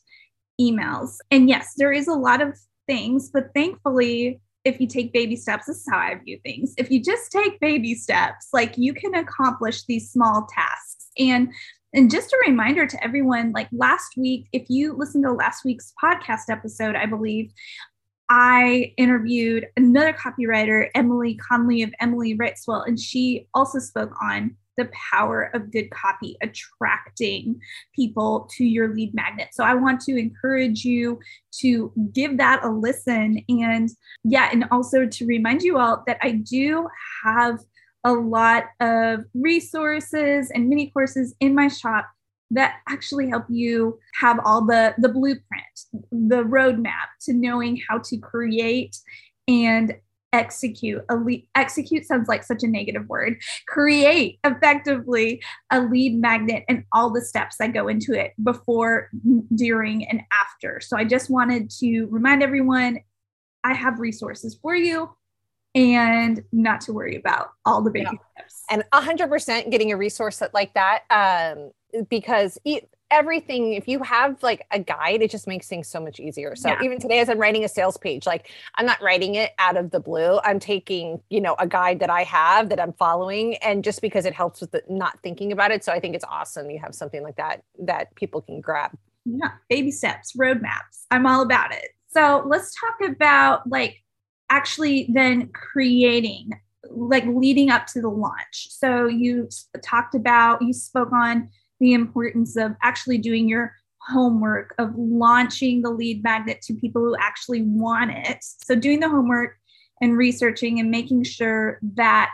emails. 0.59 1.17
And 1.31 1.47
yes, 1.47 1.74
there 1.77 1.91
is 1.91 2.07
a 2.07 2.13
lot 2.13 2.41
of 2.41 2.57
things, 2.88 3.29
but 3.29 3.53
thankfully, 3.55 4.41
if 4.65 4.81
you 4.81 4.88
take 4.88 5.13
baby 5.13 5.36
steps, 5.36 5.67
this 5.67 5.77
is 5.77 5.88
how 5.89 5.97
I 5.97 6.15
view 6.15 6.39
things. 6.43 6.74
If 6.77 6.91
you 6.91 7.01
just 7.01 7.31
take 7.31 7.59
baby 7.59 7.95
steps, 7.95 8.50
like 8.51 8.77
you 8.77 8.93
can 8.93 9.15
accomplish 9.15 9.86
these 9.86 10.12
small 10.12 10.47
tasks. 10.53 11.07
And 11.17 11.50
and 11.93 12.12
just 12.12 12.33
a 12.33 12.43
reminder 12.45 12.86
to 12.86 13.03
everyone 13.03 13.53
like 13.53 13.69
last 13.71 14.17
week, 14.17 14.47
if 14.51 14.65
you 14.69 14.93
listen 14.93 15.24
to 15.24 15.31
last 15.31 15.63
week's 15.63 15.93
podcast 16.03 16.50
episode, 16.50 16.95
I 16.95 17.05
believe 17.05 17.51
I 18.29 18.93
interviewed 18.98 19.67
another 19.77 20.13
copywriter, 20.13 20.89
Emily 20.96 21.36
Conley 21.36 21.84
of 21.84 21.93
Emily 22.00 22.36
Writes 22.36 22.65
Well, 22.67 22.81
and 22.81 23.00
she 23.00 23.48
also 23.53 23.79
spoke 23.79 24.13
on 24.22 24.55
the 24.77 24.89
power 25.12 25.50
of 25.53 25.72
good 25.72 25.89
copy 25.89 26.38
attracting 26.41 27.60
people 27.96 28.48
to 28.55 28.63
your 28.63 28.93
lead 28.93 29.13
magnet. 29.13 29.50
So 29.51 29.63
I 29.63 29.74
want 29.74 30.01
to 30.01 30.15
encourage 30.17 30.86
you 30.86 31.19
to 31.60 31.91
give 32.13 32.38
that 32.38 32.63
a 32.63 32.69
listen. 32.69 33.43
And 33.50 33.89
yeah, 34.24 34.50
and 34.51 34.65
also 34.72 35.07
to 35.07 35.25
remind 35.25 35.63
you 35.63 35.77
all 35.77 36.03
that 36.05 36.19
I 36.22 36.31
do 36.31 36.88
have 37.24 37.60
a 38.03 38.13
lot 38.13 38.65
of 38.79 39.25
resources 39.34 40.51
and 40.51 40.69
mini 40.69 40.91
courses 40.91 41.36
in 41.39 41.55
my 41.55 41.67
shop 41.67 42.07
that 42.51 42.75
actually 42.88 43.30
help 43.30 43.46
you 43.50 44.00
have 44.20 44.39
all 44.46 44.66
the 44.66 44.96
the 44.98 45.10
blueprint 45.10 45.63
the 46.12 46.44
roadmap 46.44 47.08
to 47.22 47.34
knowing 47.34 47.82
how 47.88 47.98
to 48.00 48.18
create 48.18 48.98
and 49.48 49.96
execute. 50.34 51.01
Lead 51.10 51.48
execute 51.56 52.06
sounds 52.06 52.27
like 52.27 52.44
such 52.44 52.63
a 52.63 52.68
negative 52.68 53.08
word. 53.08 53.42
Create 53.68 54.39
effectively 54.44 55.42
a 55.72 55.82
lead 55.82 56.20
magnet 56.20 56.63
and 56.68 56.84
all 56.92 57.10
the 57.10 57.22
steps 57.22 57.58
that 57.58 57.74
go 57.74 57.88
into 57.88 58.13
it 58.13 58.34
before 58.44 59.10
during 59.56 60.06
and 60.08 60.22
after. 60.32 60.80
So 60.82 60.98
i 60.98 61.04
just 61.04 61.30
wanted 61.30 61.70
to 61.80 62.06
remind 62.06 62.44
everyone 62.44 63.00
i 63.63 63.74
have 63.74 64.00
resources 64.00 64.58
for 64.62 64.75
you 64.75 65.10
and 65.77 66.43
not 66.51 66.81
to 66.81 66.93
worry 66.93 67.15
about 67.15 67.51
all 67.65 67.81
the 67.81 67.91
baby 67.91 68.07
yeah. 68.12 68.43
steps. 68.43 68.63
And 68.69 68.84
100% 68.93 69.72
getting 69.72 69.91
a 69.91 69.98
resource 69.98 70.41
like 70.53 70.74
that 70.74 71.03
um, 71.10 71.72
because 72.10 72.57
everything 73.10 73.74
if 73.74 73.88
you 73.88 74.03
have 74.03 74.41
like 74.43 74.65
a 74.72 74.79
guide 74.79 75.22
it 75.22 75.31
just 75.31 75.48
makes 75.48 75.67
things 75.67 75.88
so 75.88 76.00
much 76.00 76.19
easier. 76.19 76.55
So 76.55 76.69
yeah. 76.69 76.84
even 76.84 77.00
today 77.00 77.19
as 77.19 77.29
i'm 77.29 77.39
writing 77.39 77.63
a 77.63 77.69
sales 77.69 77.96
page 77.98 78.25
like 78.25 78.51
i'm 78.75 78.86
not 78.86 79.01
writing 79.01 79.36
it 79.36 79.51
out 79.60 79.77
of 79.77 79.91
the 79.91 80.00
blue. 80.00 80.39
I'm 80.43 80.60
taking 80.60 81.22
you 81.29 81.39
know 81.39 81.55
a 81.57 81.67
guide 81.67 82.00
that 82.01 82.10
i 82.10 82.24
have 82.24 82.67
that 82.69 82.81
i'm 82.81 82.91
following 82.93 83.55
and 83.57 83.84
just 83.84 84.01
because 84.01 84.25
it 84.25 84.34
helps 84.34 84.60
with 84.60 84.72
the, 84.72 84.84
not 84.89 85.19
thinking 85.24 85.53
about 85.53 85.72
it. 85.72 85.86
So 85.86 85.93
i 85.93 86.01
think 86.01 86.15
it's 86.15 86.25
awesome 86.25 86.69
you 86.69 86.79
have 86.79 86.93
something 86.93 87.24
like 87.24 87.38
that 87.38 87.63
that 87.79 88.13
people 88.15 88.41
can 88.41 88.60
grab. 88.60 88.91
Yeah 89.25 89.51
baby 89.69 89.91
steps 89.91 90.36
roadmaps. 90.36 91.05
I'm 91.10 91.25
all 91.25 91.41
about 91.41 91.72
it. 91.72 91.91
So 92.10 92.43
let's 92.46 92.74
talk 92.77 93.10
about 93.10 93.69
like 93.69 94.03
actually 94.50 95.08
then 95.13 95.48
creating 95.50 96.50
like 96.89 97.25
leading 97.25 97.70
up 97.70 97.86
to 97.86 98.01
the 98.01 98.10
launch 98.10 98.68
so 98.70 99.08
you 99.08 99.50
talked 99.84 100.16
about 100.16 100.62
you 100.62 100.72
spoke 100.72 101.12
on 101.12 101.50
the 101.80 101.94
importance 101.94 102.56
of 102.56 102.75
actually 102.82 103.18
doing 103.18 103.48
your 103.48 103.74
homework 104.08 104.74
of 104.77 104.94
launching 104.96 105.82
the 105.82 105.89
lead 105.89 106.24
magnet 106.24 106.62
to 106.62 106.74
people 106.74 107.01
who 107.01 107.16
actually 107.20 107.62
want 107.63 108.12
it. 108.12 108.38
So, 108.42 108.75
doing 108.75 109.00
the 109.00 109.10
homework 109.10 109.58
and 110.01 110.18
researching 110.18 110.80
and 110.80 110.89
making 110.89 111.24
sure 111.24 111.80
that 111.96 112.34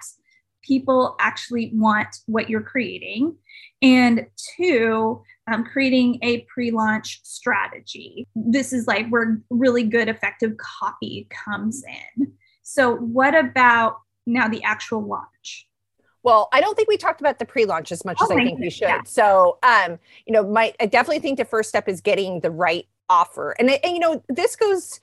people 0.64 1.16
actually 1.20 1.72
want 1.74 2.08
what 2.26 2.50
you're 2.50 2.62
creating. 2.62 3.36
And 3.82 4.26
two, 4.58 5.22
um, 5.52 5.66
creating 5.66 6.20
a 6.24 6.42
pre 6.54 6.72
launch 6.72 7.20
strategy. 7.24 8.28
This 8.36 8.74
is 8.74 8.88
like 8.88 9.08
where 9.10 9.42
really 9.50 9.84
good, 9.84 10.08
effective 10.08 10.56
copy 10.58 11.28
comes 11.30 11.84
in. 12.18 12.32
So, 12.64 12.96
what 12.96 13.36
about 13.36 13.98
now 14.26 14.48
the 14.48 14.64
actual 14.64 15.06
launch? 15.06 15.68
Well, 16.24 16.48
I 16.54 16.62
don't 16.62 16.76
think 16.76 16.88
we 16.88 16.96
talked 16.96 17.20
about 17.20 17.38
the 17.38 17.46
pre-launch 17.46 17.92
as 17.92 18.06
much 18.06 18.18
oh, 18.22 18.26
as 18.26 18.32
I 18.32 18.36
think 18.46 18.60
we 18.60 18.70
should. 18.70 18.88
Yeah. 18.88 19.02
So, 19.06 19.60
um, 19.62 20.00
you 20.26 20.32
know, 20.34 20.48
my 20.48 20.74
I 20.80 20.86
definitely 20.86 21.20
think 21.20 21.38
the 21.38 21.46
first 21.46 21.68
step 21.68 21.90
is 21.90 22.00
getting 22.00 22.40
the 22.40 22.50
right 22.50 22.88
offer, 23.10 23.52
and, 23.60 23.70
and 23.70 23.94
you 23.94 24.00
know, 24.00 24.24
this 24.30 24.56
goes. 24.56 25.00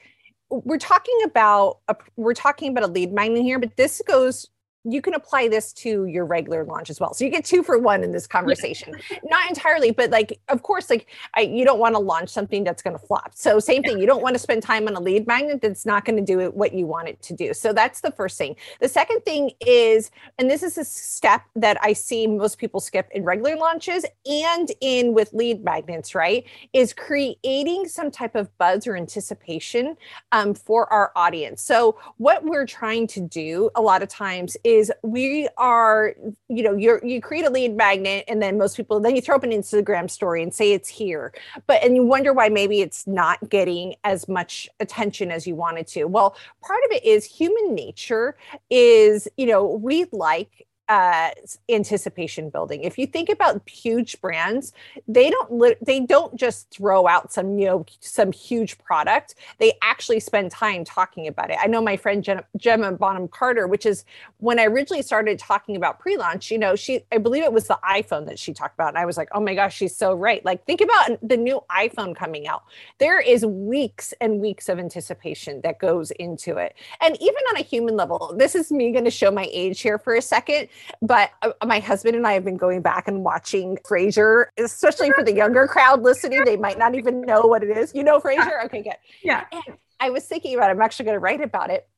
We're 0.52 0.78
talking 0.78 1.16
about 1.24 1.78
a, 1.86 1.94
we're 2.16 2.34
talking 2.34 2.72
about 2.72 2.82
a 2.82 2.88
lead 2.88 3.12
magnet 3.12 3.42
here, 3.42 3.60
but 3.60 3.76
this 3.76 4.02
goes 4.04 4.48
you 4.84 5.02
can 5.02 5.14
apply 5.14 5.48
this 5.48 5.72
to 5.74 6.06
your 6.06 6.24
regular 6.24 6.64
launch 6.64 6.88
as 6.88 6.98
well. 6.98 7.12
So 7.12 7.24
you 7.24 7.30
get 7.30 7.44
two 7.44 7.62
for 7.62 7.78
one 7.78 8.02
in 8.02 8.12
this 8.12 8.26
conversation. 8.26 8.94
Not 9.24 9.48
entirely, 9.48 9.90
but 9.90 10.10
like, 10.10 10.40
of 10.48 10.62
course, 10.62 10.88
like 10.88 11.06
I, 11.34 11.42
you 11.42 11.64
don't 11.64 11.78
want 11.78 11.94
to 11.94 11.98
launch 11.98 12.30
something 12.30 12.64
that's 12.64 12.82
going 12.82 12.98
to 12.98 13.06
flop. 13.06 13.32
So 13.34 13.60
same 13.60 13.82
thing, 13.82 13.98
you 13.98 14.06
don't 14.06 14.22
want 14.22 14.34
to 14.36 14.38
spend 14.38 14.62
time 14.62 14.88
on 14.88 14.94
a 14.94 15.00
lead 15.00 15.26
magnet 15.26 15.60
that's 15.60 15.84
not 15.84 16.06
going 16.06 16.16
to 16.16 16.24
do 16.24 16.40
it 16.40 16.54
what 16.54 16.72
you 16.72 16.86
want 16.86 17.08
it 17.08 17.20
to 17.22 17.34
do. 17.34 17.52
So 17.52 17.74
that's 17.74 18.00
the 18.00 18.10
first 18.10 18.38
thing. 18.38 18.56
The 18.80 18.88
second 18.88 19.20
thing 19.20 19.50
is, 19.60 20.10
and 20.38 20.50
this 20.50 20.62
is 20.62 20.78
a 20.78 20.84
step 20.84 21.42
that 21.56 21.76
I 21.82 21.92
see 21.92 22.26
most 22.26 22.56
people 22.56 22.80
skip 22.80 23.08
in 23.12 23.24
regular 23.24 23.56
launches 23.56 24.06
and 24.24 24.72
in 24.80 25.12
with 25.12 25.32
lead 25.34 25.62
magnets, 25.62 26.14
right? 26.14 26.44
Is 26.72 26.94
creating 26.94 27.86
some 27.88 28.10
type 28.10 28.34
of 28.34 28.56
buzz 28.56 28.86
or 28.86 28.96
anticipation 28.96 29.96
um, 30.32 30.54
for 30.54 30.90
our 30.90 31.12
audience. 31.16 31.60
So 31.60 31.98
what 32.16 32.44
we're 32.44 32.66
trying 32.66 33.06
to 33.08 33.20
do 33.20 33.70
a 33.74 33.82
lot 33.82 34.02
of 34.02 34.08
times 34.08 34.56
is 34.70 34.92
we 35.02 35.48
are, 35.56 36.14
you 36.48 36.62
know, 36.62 36.76
you 36.76 37.00
you 37.02 37.20
create 37.20 37.44
a 37.44 37.50
lead 37.50 37.76
magnet 37.76 38.24
and 38.28 38.40
then 38.40 38.56
most 38.56 38.76
people, 38.76 39.00
then 39.00 39.16
you 39.16 39.22
throw 39.22 39.36
up 39.36 39.42
an 39.42 39.50
Instagram 39.50 40.10
story 40.10 40.42
and 40.42 40.54
say 40.54 40.72
it's 40.72 40.88
here. 40.88 41.32
But, 41.66 41.82
and 41.82 41.96
you 41.96 42.04
wonder 42.04 42.32
why 42.32 42.48
maybe 42.48 42.80
it's 42.80 43.06
not 43.06 43.48
getting 43.48 43.94
as 44.04 44.28
much 44.28 44.68
attention 44.78 45.30
as 45.30 45.46
you 45.46 45.54
wanted 45.54 45.86
to. 45.88 46.04
Well, 46.04 46.36
part 46.62 46.80
of 46.86 46.92
it 46.92 47.04
is 47.04 47.24
human 47.24 47.74
nature 47.74 48.36
is, 48.70 49.28
you 49.36 49.46
know, 49.46 49.66
we 49.66 50.06
like 50.12 50.66
uh, 50.90 51.30
anticipation 51.68 52.50
building. 52.50 52.82
If 52.82 52.98
you 52.98 53.06
think 53.06 53.28
about 53.28 53.66
huge 53.68 54.20
brands, 54.20 54.72
they 55.06 55.30
don't 55.30 55.52
li- 55.52 55.76
they 55.80 56.00
don't 56.00 56.34
just 56.34 56.68
throw 56.70 57.06
out 57.06 57.32
some 57.32 57.60
you 57.60 57.66
know 57.66 57.86
some 58.00 58.32
huge 58.32 58.76
product. 58.78 59.36
They 59.58 59.74
actually 59.82 60.18
spend 60.18 60.50
time 60.50 60.84
talking 60.84 61.28
about 61.28 61.50
it. 61.50 61.58
I 61.60 61.68
know 61.68 61.80
my 61.80 61.96
friend 61.96 62.28
Gemma 62.56 62.90
Bonham 62.90 63.28
Carter, 63.28 63.68
which 63.68 63.86
is 63.86 64.04
when 64.38 64.58
I 64.58 64.64
originally 64.64 65.02
started 65.02 65.38
talking 65.38 65.76
about 65.76 66.00
pre-launch. 66.00 66.50
You 66.50 66.58
know, 66.58 66.74
she 66.74 67.04
I 67.12 67.18
believe 67.18 67.44
it 67.44 67.52
was 67.52 67.68
the 67.68 67.78
iPhone 67.88 68.26
that 68.26 68.40
she 68.40 68.52
talked 68.52 68.74
about, 68.74 68.88
and 68.88 68.98
I 68.98 69.06
was 69.06 69.16
like, 69.16 69.28
oh 69.30 69.40
my 69.40 69.54
gosh, 69.54 69.76
she's 69.76 69.96
so 69.96 70.12
right. 70.12 70.44
Like 70.44 70.66
think 70.66 70.80
about 70.80 71.20
the 71.22 71.36
new 71.36 71.62
iPhone 71.70 72.16
coming 72.16 72.48
out. 72.48 72.64
There 72.98 73.20
is 73.20 73.46
weeks 73.46 74.12
and 74.20 74.40
weeks 74.40 74.68
of 74.68 74.80
anticipation 74.80 75.60
that 75.60 75.78
goes 75.78 76.10
into 76.10 76.56
it, 76.56 76.74
and 77.00 77.16
even 77.22 77.42
on 77.50 77.58
a 77.58 77.62
human 77.62 77.96
level, 77.96 78.34
this 78.36 78.56
is 78.56 78.72
me 78.72 78.90
going 78.90 79.04
to 79.04 79.10
show 79.12 79.30
my 79.30 79.48
age 79.52 79.80
here 79.80 79.96
for 79.96 80.16
a 80.16 80.22
second 80.22 80.66
but 81.02 81.30
uh, 81.42 81.52
my 81.64 81.80
husband 81.80 82.16
and 82.16 82.26
I 82.26 82.32
have 82.32 82.44
been 82.44 82.56
going 82.56 82.82
back 82.82 83.08
and 83.08 83.24
watching 83.24 83.76
Frasier, 83.78 84.46
especially 84.58 85.10
for 85.12 85.24
the 85.24 85.34
younger 85.34 85.66
crowd 85.66 86.02
listening. 86.02 86.44
They 86.44 86.56
might 86.56 86.78
not 86.78 86.94
even 86.94 87.22
know 87.22 87.42
what 87.42 87.62
it 87.62 87.76
is. 87.76 87.94
You 87.94 88.04
know 88.04 88.20
Frasier? 88.20 88.64
Okay, 88.66 88.82
good. 88.82 88.96
Yeah. 89.22 89.44
And 89.52 89.76
I 89.98 90.10
was 90.10 90.24
thinking 90.24 90.54
about 90.54 90.70
it. 90.70 90.72
I'm 90.72 90.82
actually 90.82 91.04
going 91.06 91.16
to 91.16 91.20
write 91.20 91.40
about 91.40 91.70
it 91.70 91.88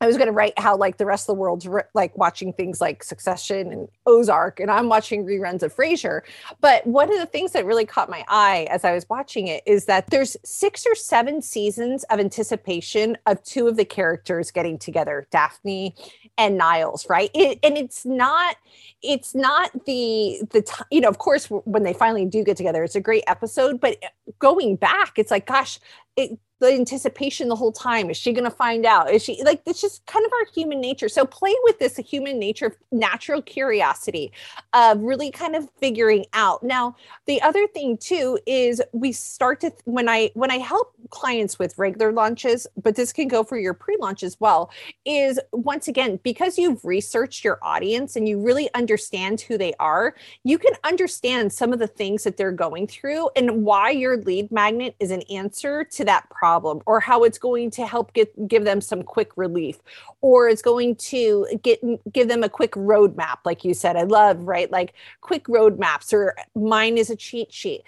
I 0.00 0.06
was 0.06 0.16
going 0.16 0.26
to 0.26 0.32
write 0.32 0.58
how 0.58 0.76
like 0.76 0.96
the 0.96 1.06
rest 1.06 1.28
of 1.28 1.36
the 1.36 1.40
world's 1.40 1.66
re- 1.66 1.82
like 1.94 2.16
watching 2.18 2.52
things 2.52 2.80
like 2.80 3.04
Succession 3.04 3.72
and 3.72 3.88
Ozark, 4.06 4.60
and 4.60 4.70
I'm 4.70 4.88
watching 4.88 5.24
reruns 5.24 5.62
of 5.62 5.74
Frasier. 5.74 6.22
But 6.60 6.86
one 6.86 7.12
of 7.12 7.18
the 7.18 7.26
things 7.26 7.52
that 7.52 7.64
really 7.64 7.86
caught 7.86 8.10
my 8.10 8.24
eye 8.28 8.66
as 8.70 8.84
I 8.84 8.92
was 8.92 9.08
watching 9.08 9.46
it 9.46 9.62
is 9.66 9.86
that 9.86 10.10
there's 10.10 10.36
six 10.44 10.84
or 10.86 10.94
seven 10.94 11.40
seasons 11.40 12.04
of 12.10 12.18
anticipation 12.18 13.16
of 13.26 13.42
two 13.44 13.68
of 13.68 13.76
the 13.76 13.84
characters 13.84 14.50
getting 14.50 14.78
together, 14.78 15.26
Daphne 15.30 15.94
and 16.36 16.58
Niles, 16.58 17.08
right? 17.08 17.30
It, 17.32 17.60
and 17.62 17.78
it's 17.78 18.04
not, 18.04 18.56
it's 19.02 19.34
not 19.34 19.70
the 19.86 20.42
the 20.50 20.62
t- 20.62 20.84
you 20.90 21.00
know, 21.00 21.08
of 21.08 21.18
course, 21.18 21.46
when 21.46 21.84
they 21.84 21.92
finally 21.92 22.26
do 22.26 22.42
get 22.42 22.56
together, 22.56 22.82
it's 22.82 22.96
a 22.96 23.00
great 23.00 23.24
episode. 23.26 23.80
But 23.80 23.96
uh, 24.02 24.32
going 24.38 24.76
back, 24.76 25.18
it's 25.18 25.30
like, 25.30 25.46
gosh, 25.46 25.78
it 26.16 26.38
the 26.60 26.72
anticipation 26.72 27.48
the 27.48 27.56
whole 27.56 27.72
time. 27.72 28.10
Is 28.10 28.16
she 28.16 28.32
going 28.32 28.44
to 28.44 28.50
find 28.50 28.86
out? 28.86 29.10
Is 29.10 29.22
she 29.22 29.42
like, 29.44 29.60
it's 29.66 29.80
just 29.80 30.06
kind 30.06 30.24
of 30.24 30.32
our 30.32 30.46
human 30.54 30.80
nature. 30.80 31.08
So 31.08 31.24
play 31.24 31.54
with 31.64 31.78
this 31.78 31.96
human 31.96 32.38
nature 32.38 32.76
natural 32.92 33.42
curiosity 33.42 34.32
of 34.72 35.00
really 35.00 35.30
kind 35.30 35.56
of 35.56 35.68
figuring 35.78 36.24
out. 36.32 36.62
Now, 36.62 36.96
the 37.26 37.42
other 37.42 37.66
thing 37.66 37.98
too 37.98 38.38
is 38.46 38.80
we 38.92 39.12
start 39.12 39.60
to, 39.60 39.72
when 39.84 40.08
I, 40.08 40.30
when 40.34 40.50
I 40.50 40.58
help 40.58 40.94
clients 41.10 41.58
with 41.58 41.76
regular 41.76 42.12
launches, 42.12 42.66
but 42.80 42.94
this 42.94 43.12
can 43.12 43.28
go 43.28 43.42
for 43.42 43.58
your 43.58 43.74
pre-launch 43.74 44.22
as 44.22 44.38
well, 44.40 44.70
is 45.04 45.40
once 45.52 45.88
again, 45.88 46.20
because 46.22 46.56
you've 46.56 46.84
researched 46.84 47.44
your 47.44 47.58
audience 47.62 48.16
and 48.16 48.28
you 48.28 48.40
really 48.40 48.72
understand 48.74 49.40
who 49.40 49.58
they 49.58 49.74
are, 49.80 50.14
you 50.44 50.58
can 50.58 50.72
understand 50.84 51.52
some 51.52 51.72
of 51.72 51.78
the 51.78 51.86
things 51.86 52.24
that 52.24 52.36
they're 52.36 52.52
going 52.52 52.86
through 52.86 53.28
and 53.36 53.64
why 53.64 53.90
your 53.90 54.16
lead 54.18 54.50
magnet 54.52 54.94
is 55.00 55.10
an 55.10 55.22
answer 55.22 55.84
to 55.84 56.03
that 56.04 56.28
problem 56.30 56.80
or 56.86 57.00
how 57.00 57.24
it's 57.24 57.38
going 57.38 57.70
to 57.70 57.86
help 57.86 58.12
get 58.12 58.48
give 58.48 58.64
them 58.64 58.80
some 58.80 59.02
quick 59.02 59.30
relief 59.36 59.78
or 60.20 60.48
it's 60.48 60.62
going 60.62 60.94
to 60.96 61.46
get 61.62 61.80
give 62.12 62.28
them 62.28 62.42
a 62.42 62.48
quick 62.48 62.72
roadmap 62.72 63.38
like 63.44 63.64
you 63.64 63.74
said 63.74 63.96
i 63.96 64.02
love 64.02 64.38
right 64.40 64.70
like 64.70 64.94
quick 65.20 65.44
roadmaps 65.44 66.12
or 66.12 66.34
mine 66.54 66.98
is 66.98 67.10
a 67.10 67.16
cheat 67.16 67.52
sheet 67.52 67.82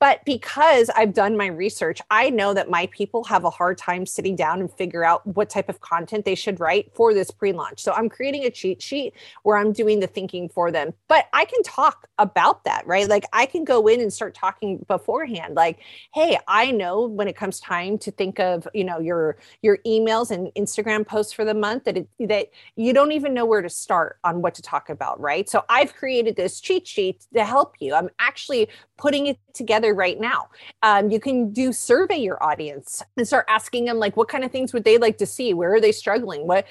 But 0.00 0.24
because 0.24 0.88
I've 0.96 1.12
done 1.12 1.36
my 1.36 1.46
research, 1.46 2.00
I 2.10 2.30
know 2.30 2.54
that 2.54 2.70
my 2.70 2.86
people 2.86 3.22
have 3.24 3.44
a 3.44 3.50
hard 3.50 3.76
time 3.76 4.06
sitting 4.06 4.34
down 4.34 4.60
and 4.60 4.72
figure 4.72 5.04
out 5.04 5.26
what 5.26 5.50
type 5.50 5.68
of 5.68 5.80
content 5.82 6.24
they 6.24 6.34
should 6.34 6.58
write 6.58 6.90
for 6.94 7.12
this 7.12 7.30
pre-launch. 7.30 7.80
So 7.80 7.92
I'm 7.92 8.08
creating 8.08 8.44
a 8.44 8.50
cheat 8.50 8.80
sheet 8.80 9.12
where 9.42 9.58
I'm 9.58 9.72
doing 9.72 10.00
the 10.00 10.06
thinking 10.06 10.48
for 10.48 10.72
them. 10.72 10.94
But 11.06 11.26
I 11.34 11.44
can 11.44 11.62
talk 11.62 12.08
about 12.18 12.64
that, 12.64 12.86
right? 12.86 13.06
Like 13.08 13.24
I 13.34 13.44
can 13.44 13.62
go 13.64 13.86
in 13.88 14.00
and 14.00 14.10
start 14.10 14.34
talking 14.34 14.84
beforehand 14.88 15.54
like, 15.54 15.80
"Hey, 16.14 16.38
I 16.48 16.70
know 16.70 17.06
when 17.06 17.28
it 17.28 17.36
comes 17.36 17.60
time 17.60 17.98
to 17.98 18.10
think 18.10 18.40
of, 18.40 18.66
you 18.72 18.84
know, 18.84 18.98
your 19.00 19.36
your 19.62 19.78
emails 19.86 20.30
and 20.30 20.48
Instagram 20.54 21.06
posts 21.06 21.32
for 21.32 21.44
the 21.44 21.54
month 21.54 21.84
that 21.84 21.98
it, 21.98 22.08
that 22.20 22.48
you 22.76 22.94
don't 22.94 23.12
even 23.12 23.34
know 23.34 23.44
where 23.44 23.62
to 23.62 23.68
start 23.68 24.18
on 24.24 24.40
what 24.40 24.54
to 24.54 24.62
talk 24.62 24.88
about, 24.88 25.20
right? 25.20 25.48
So 25.48 25.62
I've 25.68 25.94
created 25.94 26.36
this 26.36 26.58
cheat 26.60 26.86
sheet 26.88 27.26
to 27.34 27.44
help 27.44 27.74
you. 27.80 27.94
I'm 27.94 28.08
actually 28.18 28.68
putting 28.96 29.26
it 29.26 29.38
together 29.54 29.89
right 29.92 30.20
now. 30.20 30.48
Um, 30.82 31.10
you 31.10 31.20
can 31.20 31.52
do 31.52 31.72
survey 31.72 32.18
your 32.18 32.42
audience 32.42 33.02
and 33.16 33.26
start 33.26 33.46
asking 33.48 33.84
them 33.84 33.98
like, 33.98 34.16
what 34.16 34.28
kind 34.28 34.44
of 34.44 34.50
things 34.50 34.72
would 34.72 34.84
they 34.84 34.98
like 34.98 35.18
to 35.18 35.26
see? 35.26 35.54
Where 35.54 35.74
are 35.74 35.80
they 35.80 35.92
struggling? 35.92 36.46
What? 36.46 36.66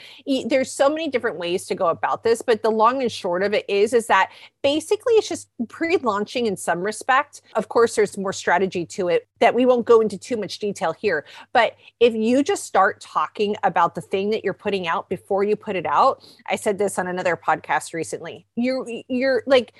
There's 0.45 0.71
so 0.71 0.89
many 0.89 1.07
different 1.09 1.37
ways 1.37 1.65
to 1.67 1.75
go 1.75 1.87
about 1.87 2.23
this, 2.23 2.41
but 2.41 2.63
the 2.63 2.69
long 2.69 3.01
and 3.01 3.11
short 3.11 3.43
of 3.43 3.53
it 3.53 3.65
is, 3.69 3.93
is 3.93 4.07
that 4.07 4.31
basically 4.61 5.13
it's 5.13 5.29
just 5.29 5.49
pre-launching 5.67 6.45
in 6.45 6.57
some 6.57 6.79
respect. 6.79 7.41
Of 7.55 7.69
course, 7.69 7.95
there's 7.95 8.17
more 8.17 8.33
strategy 8.33 8.85
to 8.87 9.07
it 9.07 9.27
that 9.39 9.55
we 9.55 9.65
won't 9.65 9.85
go 9.85 10.01
into 10.01 10.17
too 10.17 10.37
much 10.37 10.59
detail 10.59 10.93
here. 10.93 11.25
But 11.53 11.75
if 11.99 12.13
you 12.13 12.43
just 12.43 12.63
start 12.63 12.99
talking 13.01 13.55
about 13.63 13.95
the 13.95 14.01
thing 14.01 14.29
that 14.31 14.43
you're 14.43 14.53
putting 14.53 14.87
out 14.87 15.09
before 15.09 15.43
you 15.43 15.55
put 15.55 15.75
it 15.75 15.85
out, 15.85 16.23
I 16.47 16.55
said 16.55 16.77
this 16.77 16.99
on 16.99 17.07
another 17.07 17.37
podcast 17.37 17.93
recently. 17.93 18.45
You're 18.55 18.85
you're 19.07 19.43
like 19.45 19.73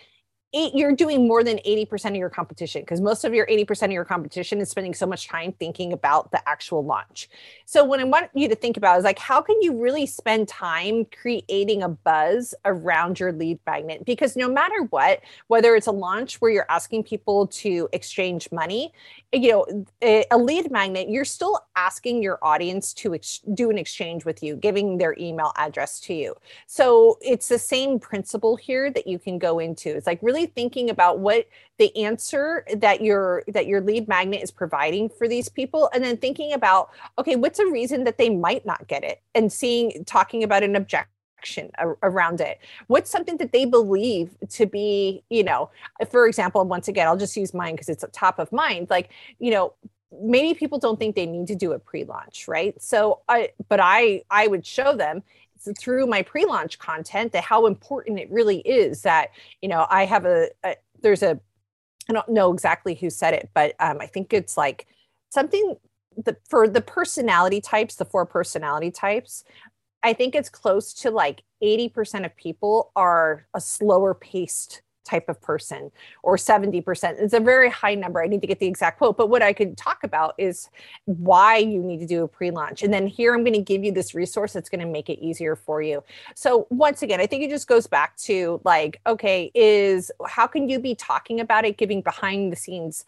you're 0.52 0.96
doing 0.96 1.28
more 1.28 1.44
than 1.44 1.58
80% 1.58 2.10
of 2.10 2.16
your 2.16 2.30
competition 2.30 2.82
because 2.82 3.02
most 3.02 3.24
of 3.24 3.34
your 3.36 3.46
80% 3.46 3.86
of 3.86 3.92
your 3.92 4.06
competition 4.06 4.60
is 4.60 4.70
spending 4.70 4.96
so 4.96 5.06
much 5.06 5.28
time 5.28 5.54
thinking 5.54 5.94
about 5.94 6.32
the 6.32 6.50
actual 6.50 6.84
launch. 6.84 7.30
So 7.66 7.84
what 7.84 8.00
I 8.00 8.04
want 8.04 8.32
you 8.34 8.48
to 8.48 8.56
think 8.56 8.76
about 8.76 8.98
is 8.98 9.04
like 9.04 9.20
how 9.20 9.42
can 9.42 9.62
you 9.62 9.80
really 9.80 10.08
spend 10.08 10.48
time 10.48 11.06
creating 11.06 11.84
a 11.84 11.90
buzz 11.90 12.56
around 12.66 13.20
your 13.20 13.32
lead 13.32 13.60
magnet 13.68 14.06
because 14.06 14.36
no 14.36 14.50
matter 14.50 14.84
what, 14.90 15.22
whether 15.48 15.76
it's 15.76 15.88
a 15.88 15.92
launch 15.92 16.42
where 16.42 16.50
you're 16.50 16.66
asking 16.70 17.04
people 17.04 17.46
to 17.48 17.88
exchange 17.94 18.52
money, 18.52 18.92
you 19.32 19.52
know, 19.52 19.86
a 20.02 20.38
lead 20.38 20.72
magnet, 20.72 21.10
you're 21.10 21.26
still 21.26 21.60
asking 21.76 22.24
your 22.24 22.40
audience 22.42 22.94
to 22.96 23.14
ex- 23.14 23.42
do 23.54 23.70
an 23.70 23.78
exchange 23.78 24.26
with 24.26 24.42
you, 24.42 24.56
giving 24.56 24.98
their 24.98 25.16
email 25.20 25.54
address 25.58 26.00
to 26.00 26.14
you. 26.16 26.34
So 26.66 27.20
it's 27.22 27.48
the 27.48 27.60
same 27.60 28.00
principle 28.00 28.56
here 28.56 28.90
that 28.90 29.06
you 29.06 29.20
can 29.20 29.38
go 29.38 29.60
into. 29.60 29.96
It's 29.96 30.08
like 30.08 30.20
really 30.24 30.39
really 30.40 30.52
thinking 30.56 30.90
about 30.90 31.20
what 31.20 31.48
the 31.78 31.96
answer 31.96 32.66
that 32.76 33.02
your 33.02 33.44
that 33.48 33.68
your 33.68 33.82
lead 33.82 34.08
magnet 34.08 34.42
is 34.42 34.52
providing 34.52 35.10
for 35.10 35.28
these 35.28 35.50
people 35.50 35.90
and 35.94 36.04
then 36.04 36.18
thinking 36.18 36.54
about 36.54 36.90
okay 37.18 37.36
what's 37.36 37.60
a 37.60 37.68
reason 37.68 38.04
that 38.04 38.18
they 38.18 38.30
might 38.30 38.66
not 38.66 38.88
get 38.88 39.04
it? 39.04 39.22
And 39.36 39.52
seeing 39.52 40.04
talking 40.06 40.44
about 40.44 40.64
an 40.64 40.76
objection 40.76 41.72
around 42.04 42.42
it. 42.42 42.60
What's 42.88 43.10
something 43.10 43.38
that 43.38 43.54
they 43.54 43.66
believe 43.66 44.36
to 44.50 44.66
be 44.66 45.24
you 45.30 45.44
know 45.44 45.70
for 46.10 46.28
example 46.28 46.64
once 46.66 46.88
again 46.88 47.08
i'll 47.08 47.18
just 47.18 47.38
use 47.38 47.54
mine 47.54 47.76
because 47.76 47.90
it's 47.90 48.04
a 48.04 48.08
top 48.08 48.40
of 48.40 48.52
mind 48.52 48.90
like 48.90 49.10
you 49.40 49.52
know 49.52 49.74
maybe 50.22 50.58
people 50.58 50.80
don't 50.80 51.00
think 51.00 51.16
they 51.16 51.28
need 51.28 51.48
to 51.48 51.56
do 51.56 51.72
a 51.72 51.80
pre-launch 51.80 52.48
right? 52.48 52.82
So 52.82 53.22
i 53.30 53.50
but 53.70 53.80
i 53.82 54.24
i 54.30 54.48
would 54.48 54.66
show 54.66 54.96
them 54.96 55.24
through 55.78 56.08
my 56.08 56.22
pre-launch 56.22 56.80
content 56.80 57.32
that 57.32 57.44
how 57.44 57.66
important 57.66 58.20
it 58.20 58.30
really 58.32 58.60
is 58.60 59.02
that 59.02 59.30
you 59.62 59.70
know 59.70 59.86
i 59.90 60.06
have 60.06 60.26
a, 60.26 60.50
a 60.64 60.76
there's 61.02 61.24
a 61.24 61.40
i 62.10 62.14
don't 62.14 62.30
know 62.30 62.54
exactly 62.54 62.96
who 62.96 63.10
said 63.10 63.34
it 63.34 63.50
but 63.54 63.76
um, 63.80 63.98
i 64.00 64.06
think 64.06 64.34
it's 64.34 64.58
like 64.58 64.88
something 65.30 65.76
the, 66.26 66.36
for 66.50 66.68
the 66.68 66.82
personality 66.82 67.62
types 67.62 67.96
the 67.96 68.06
four 68.06 68.26
personality 68.26 68.92
types 68.92 69.44
i 70.04 70.14
think 70.14 70.36
it's 70.36 70.50
close 70.50 70.94
to 70.94 71.12
like 71.12 71.44
80% 71.62 72.26
of 72.26 72.36
people 72.38 72.92
are 72.96 73.46
a 73.54 73.60
slower 73.60 74.14
paced 74.14 74.82
type 75.04 75.30
of 75.30 75.42
person 75.42 75.92
or 76.24 76.36
70%. 76.36 77.20
It's 77.20 77.34
a 77.34 77.40
very 77.40 77.70
high 77.70 77.96
number. 77.96 78.24
I 78.24 78.28
need 78.28 78.42
to 78.42 78.48
get 78.48 78.60
the 78.60 78.68
exact 78.68 78.98
quote, 78.98 79.18
but 79.18 79.30
what 79.30 79.42
I 79.42 79.54
could 79.54 79.78
talk 79.78 80.04
about 80.04 80.36
is 80.38 80.70
why 81.06 81.58
you 81.58 81.82
need 81.82 82.00
to 82.00 82.06
do 82.06 82.24
a 82.24 82.28
pre-launch. 82.28 82.84
And 82.84 82.94
then 82.94 83.08
here 83.08 83.34
I'm 83.34 83.44
going 83.44 83.54
to 83.54 83.62
give 83.62 83.84
you 83.84 83.92
this 83.92 84.14
resource 84.14 84.54
that's 84.54 84.70
going 84.70 84.82
to 84.82 84.88
make 84.88 85.10
it 85.10 85.20
easier 85.20 85.56
for 85.56 85.82
you. 85.82 86.04
So 86.36 86.68
once 86.70 87.02
again, 87.02 87.20
I 87.20 87.26
think 87.26 87.44
it 87.44 87.50
just 87.50 87.68
goes 87.68 87.88
back 87.88 88.16
to 88.18 88.62
like, 88.64 89.02
okay, 89.08 89.52
is 89.54 90.12
how 90.28 90.48
can 90.48 90.70
you 90.70 90.80
be 90.80 90.96
talking 90.96 91.40
about 91.40 91.66
it, 91.66 91.78
giving 91.78 92.02
behind 92.02 92.52
the 92.52 92.58
scenes 92.58 93.06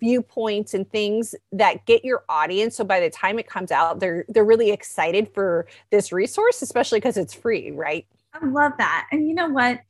viewpoints 0.00 0.74
and 0.74 0.90
things 0.90 1.34
that 1.52 1.86
get 1.86 2.04
your 2.04 2.24
audience 2.28 2.74
so 2.74 2.82
by 2.82 2.98
the 2.98 3.08
time 3.08 3.38
it 3.38 3.46
comes 3.46 3.70
out 3.70 4.00
they're 4.00 4.24
they're 4.28 4.44
really 4.44 4.72
excited 4.72 5.32
for 5.32 5.68
this 5.90 6.10
resource 6.10 6.62
especially 6.62 6.98
because 6.98 7.16
it's 7.16 7.32
free 7.32 7.70
right 7.70 8.04
I 8.40 8.46
love 8.46 8.72
that. 8.78 9.06
And 9.10 9.28
you 9.28 9.34
know 9.34 9.48
what? 9.48 9.80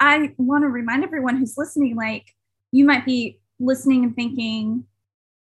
I 0.00 0.34
want 0.36 0.62
to 0.62 0.68
remind 0.68 1.04
everyone 1.04 1.36
who's 1.36 1.58
listening 1.58 1.96
like, 1.96 2.34
you 2.72 2.84
might 2.84 3.04
be 3.04 3.40
listening 3.58 4.04
and 4.04 4.14
thinking, 4.14 4.84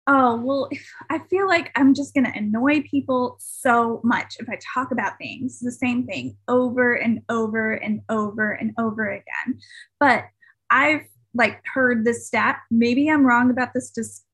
oh, 0.06 0.36
well, 0.36 0.70
I 1.10 1.20
feel 1.30 1.46
like 1.46 1.70
I'm 1.76 1.94
just 1.94 2.14
going 2.14 2.24
to 2.24 2.38
annoy 2.38 2.82
people 2.82 3.36
so 3.38 4.00
much 4.04 4.36
if 4.38 4.48
I 4.48 4.58
talk 4.74 4.92
about 4.92 5.18
things, 5.18 5.60
the 5.60 5.72
same 5.72 6.06
thing 6.06 6.36
over 6.48 6.94
and 6.94 7.22
over 7.28 7.72
and 7.72 8.00
over 8.08 8.52
and 8.52 8.72
over 8.78 9.10
again. 9.10 9.60
But 10.00 10.24
I've 10.70 11.06
like 11.34 11.60
heard 11.74 12.04
this 12.04 12.26
stat. 12.26 12.60
Maybe 12.70 13.08
I'm 13.10 13.26
wrong 13.26 13.50
about 13.50 13.74
this 13.74 13.92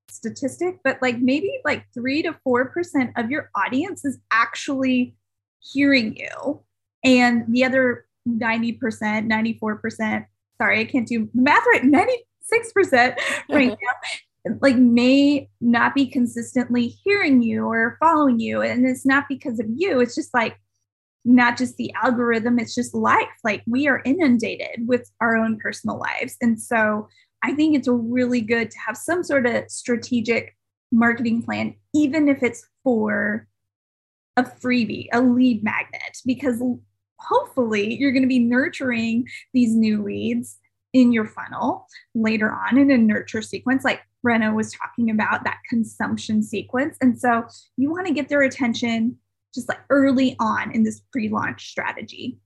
statistic, 0.08 0.78
but 0.84 0.98
like 1.02 1.18
maybe 1.18 1.60
like 1.64 1.84
three 1.92 2.22
to 2.22 2.36
4% 2.46 3.12
of 3.16 3.30
your 3.30 3.50
audience 3.56 4.04
is 4.04 4.18
actually 4.30 5.16
hearing 5.60 6.16
you. 6.16 6.60
And 7.04 7.44
the 7.48 7.64
other 7.64 8.06
90%, 8.28 8.78
94%. 8.80 10.26
Sorry, 10.58 10.80
I 10.80 10.84
can't 10.84 11.08
do 11.08 11.28
the 11.34 11.42
math 11.42 11.64
right. 11.72 11.82
96% 11.82 13.18
right 13.50 13.68
now. 14.44 14.54
Like 14.60 14.76
may 14.76 15.48
not 15.60 15.94
be 15.94 16.06
consistently 16.06 16.88
hearing 16.88 17.42
you 17.42 17.64
or 17.64 17.96
following 18.00 18.40
you. 18.40 18.60
And 18.60 18.86
it's 18.86 19.06
not 19.06 19.26
because 19.28 19.60
of 19.60 19.66
you. 19.74 20.00
It's 20.00 20.16
just 20.16 20.34
like 20.34 20.56
not 21.24 21.56
just 21.56 21.76
the 21.76 21.92
algorithm, 22.02 22.58
it's 22.58 22.74
just 22.74 22.94
life. 22.94 23.28
Like 23.44 23.62
we 23.66 23.86
are 23.86 24.02
inundated 24.04 24.88
with 24.88 25.10
our 25.20 25.36
own 25.36 25.58
personal 25.58 25.98
lives. 25.98 26.36
And 26.40 26.60
so 26.60 27.08
I 27.44 27.52
think 27.52 27.76
it's 27.76 27.88
really 27.88 28.40
good 28.40 28.70
to 28.70 28.78
have 28.84 28.96
some 28.96 29.22
sort 29.22 29.46
of 29.46 29.70
strategic 29.70 30.56
marketing 30.90 31.42
plan, 31.42 31.74
even 31.94 32.28
if 32.28 32.42
it's 32.42 32.66
for 32.84 33.46
a 34.36 34.44
freebie, 34.44 35.08
a 35.12 35.20
lead 35.20 35.62
magnet, 35.62 36.18
because 36.24 36.62
hopefully 37.28 37.96
you're 37.96 38.12
going 38.12 38.22
to 38.22 38.28
be 38.28 38.38
nurturing 38.38 39.28
these 39.52 39.74
new 39.74 40.02
leads 40.02 40.58
in 40.92 41.12
your 41.12 41.24
funnel 41.24 41.86
later 42.14 42.52
on 42.52 42.78
in 42.78 42.90
a 42.90 42.98
nurture 42.98 43.42
sequence, 43.42 43.84
like 43.84 44.00
Brenna 44.24 44.54
was 44.54 44.72
talking 44.72 45.10
about, 45.10 45.44
that 45.44 45.58
consumption 45.68 46.42
sequence. 46.42 46.96
And 47.00 47.18
so 47.18 47.44
you 47.76 47.90
want 47.90 48.06
to 48.06 48.12
get 48.12 48.28
their 48.28 48.42
attention 48.42 49.16
just 49.54 49.68
like 49.68 49.80
early 49.90 50.36
on 50.38 50.74
in 50.74 50.82
this 50.82 51.00
pre 51.12 51.28
launch 51.28 51.68
strategy. 51.70 52.38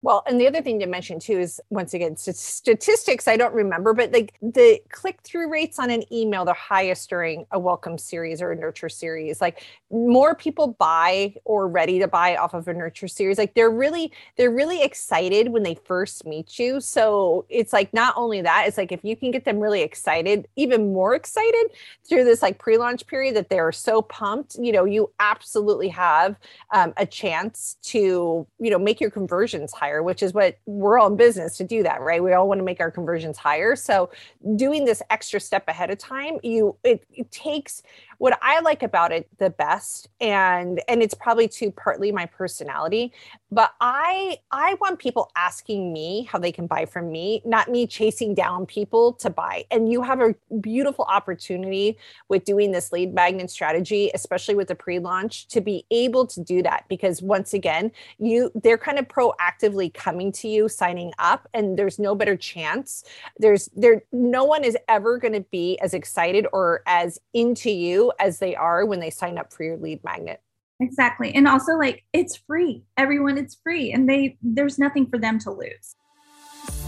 Well, 0.00 0.22
and 0.28 0.40
the 0.40 0.46
other 0.46 0.62
thing 0.62 0.78
to 0.78 0.86
mention 0.86 1.18
too 1.18 1.40
is 1.40 1.60
once 1.70 1.92
again 1.92 2.16
statistics 2.16 3.26
I 3.26 3.36
don't 3.36 3.52
remember, 3.52 3.92
but 3.94 4.12
like 4.12 4.34
the 4.40 4.80
click 4.90 5.18
through 5.24 5.50
rates 5.50 5.80
on 5.80 5.90
an 5.90 6.04
email 6.12 6.44
the 6.44 6.52
highest 6.52 7.10
during 7.10 7.46
a 7.50 7.58
welcome 7.58 7.98
series 7.98 8.40
or 8.40 8.52
a 8.52 8.56
nurture 8.56 8.88
series. 8.88 9.40
Like 9.40 9.64
more 9.90 10.36
people 10.36 10.68
buy 10.78 11.34
or 11.44 11.66
ready 11.66 11.98
to 11.98 12.06
buy 12.06 12.36
off 12.36 12.54
of 12.54 12.68
a 12.68 12.74
nurture 12.74 13.08
series. 13.08 13.38
Like 13.38 13.54
they're 13.54 13.70
really 13.70 14.12
they're 14.36 14.52
really 14.52 14.82
excited 14.82 15.48
when 15.48 15.64
they 15.64 15.74
first 15.74 16.24
meet 16.24 16.60
you. 16.60 16.80
So 16.80 17.44
it's 17.48 17.72
like 17.72 17.92
not 17.92 18.14
only 18.16 18.40
that, 18.42 18.66
it's 18.68 18.78
like 18.78 18.92
if 18.92 19.00
you 19.02 19.16
can 19.16 19.32
get 19.32 19.44
them 19.44 19.58
really 19.58 19.82
excited, 19.82 20.46
even 20.54 20.92
more 20.92 21.16
excited 21.16 21.66
through 22.08 22.22
this 22.22 22.40
like 22.40 22.58
pre-launch 22.58 23.04
period 23.08 23.34
that 23.34 23.48
they're 23.50 23.72
so 23.72 24.02
pumped, 24.02 24.54
you 24.60 24.70
know, 24.70 24.84
you 24.84 25.10
absolutely 25.18 25.88
have 25.88 26.36
um, 26.72 26.92
a 26.96 27.06
chance 27.06 27.76
to 27.82 28.46
you 28.60 28.70
know 28.70 28.78
make 28.78 29.00
your 29.00 29.10
conversions 29.10 29.72
higher 29.72 29.87
higher, 29.88 30.02
which 30.02 30.22
is 30.22 30.34
what 30.34 30.58
we're 30.66 30.98
all 30.98 31.08
in 31.08 31.16
business 31.16 31.56
to 31.56 31.64
do 31.64 31.82
that, 31.82 32.00
right? 32.00 32.22
We 32.22 32.32
all 32.32 32.48
want 32.48 32.58
to 32.58 32.64
make 32.64 32.80
our 32.80 32.90
conversions 32.90 33.38
higher. 33.38 33.74
So 33.74 34.10
doing 34.56 34.84
this 34.84 35.02
extra 35.10 35.40
step 35.40 35.66
ahead 35.68 35.90
of 35.90 35.98
time, 35.98 36.38
you 36.42 36.76
it, 36.84 37.04
it 37.12 37.30
takes 37.30 37.82
what 38.18 38.38
I 38.42 38.60
like 38.60 38.82
about 38.82 39.12
it 39.12 39.28
the 39.38 39.50
best, 39.50 40.08
and 40.20 40.82
and 40.88 41.02
it's 41.02 41.14
probably 41.14 41.48
too 41.48 41.70
partly 41.70 42.12
my 42.12 42.26
personality, 42.26 43.12
but 43.50 43.72
I 43.80 44.38
I 44.50 44.74
want 44.80 44.98
people 44.98 45.30
asking 45.36 45.92
me 45.92 46.24
how 46.30 46.38
they 46.38 46.52
can 46.52 46.66
buy 46.66 46.84
from 46.84 47.10
me, 47.10 47.42
not 47.44 47.70
me 47.70 47.86
chasing 47.86 48.34
down 48.34 48.66
people 48.66 49.12
to 49.14 49.30
buy. 49.30 49.64
And 49.70 49.90
you 49.90 50.02
have 50.02 50.20
a 50.20 50.34
beautiful 50.60 51.04
opportunity 51.04 51.96
with 52.28 52.44
doing 52.44 52.72
this 52.72 52.92
lead 52.92 53.14
magnet 53.14 53.50
strategy, 53.50 54.10
especially 54.14 54.56
with 54.56 54.68
the 54.68 54.74
pre-launch, 54.74 55.46
to 55.48 55.60
be 55.60 55.86
able 55.90 56.26
to 56.26 56.42
do 56.42 56.62
that 56.62 56.84
because 56.88 57.22
once 57.22 57.54
again, 57.54 57.92
you 58.18 58.50
they're 58.56 58.78
kind 58.78 58.98
of 58.98 59.06
proactively 59.06 59.94
coming 59.94 60.32
to 60.32 60.48
you, 60.48 60.68
signing 60.68 61.12
up, 61.20 61.48
and 61.54 61.78
there's 61.78 62.00
no 62.00 62.16
better 62.16 62.36
chance. 62.36 63.04
There's 63.38 63.70
there 63.76 64.02
no 64.12 64.42
one 64.42 64.64
is 64.64 64.76
ever 64.88 65.18
going 65.18 65.34
to 65.34 65.46
be 65.52 65.78
as 65.78 65.94
excited 65.94 66.46
or 66.52 66.82
as 66.86 67.20
into 67.32 67.70
you 67.70 68.07
as 68.18 68.38
they 68.38 68.54
are 68.54 68.84
when 68.84 69.00
they 69.00 69.10
sign 69.10 69.38
up 69.38 69.52
for 69.52 69.64
your 69.64 69.76
lead 69.76 70.02
magnet. 70.04 70.40
Exactly. 70.80 71.34
And 71.34 71.48
also 71.48 71.72
like 71.72 72.04
it's 72.12 72.36
free. 72.36 72.84
Everyone 72.96 73.36
it's 73.36 73.56
free 73.62 73.92
and 73.92 74.08
they 74.08 74.36
there's 74.42 74.78
nothing 74.78 75.06
for 75.06 75.18
them 75.18 75.38
to 75.40 75.50
lose. 75.50 75.96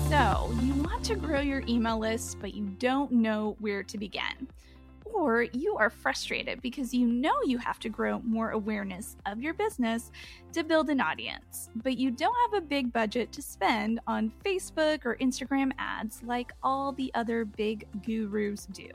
So, 0.09 0.53
you 0.63 0.75
want 0.75 1.05
to 1.05 1.15
grow 1.15 1.41
your 1.41 1.63
email 1.69 1.99
list 1.99 2.39
but 2.41 2.55
you 2.55 2.67
don't 2.79 3.13
know 3.13 3.57
where 3.59 3.83
to 3.83 3.99
begin. 3.99 4.49
Or 5.05 5.43
you 5.43 5.77
are 5.77 5.91
frustrated 5.91 6.63
because 6.63 6.95
you 6.95 7.07
know 7.09 7.35
you 7.45 7.59
have 7.59 7.81
to 7.81 7.89
grow 7.89 8.21
more 8.21 8.51
awareness 8.51 9.17
of 9.27 9.43
your 9.43 9.55
business 9.55 10.13
to 10.53 10.63
build 10.63 10.89
an 10.89 11.01
audience, 11.01 11.69
but 11.83 11.99
you 11.99 12.13
don't 12.13 12.37
have 12.47 12.63
a 12.63 12.65
big 12.65 12.93
budget 12.93 13.33
to 13.33 13.43
spend 13.43 13.99
on 14.07 14.33
Facebook 14.45 15.05
or 15.05 15.17
Instagram 15.17 15.73
ads 15.79 16.23
like 16.23 16.53
all 16.63 16.93
the 16.93 17.11
other 17.15 17.45
big 17.45 17.89
gurus 18.05 18.67
do. 18.67 18.89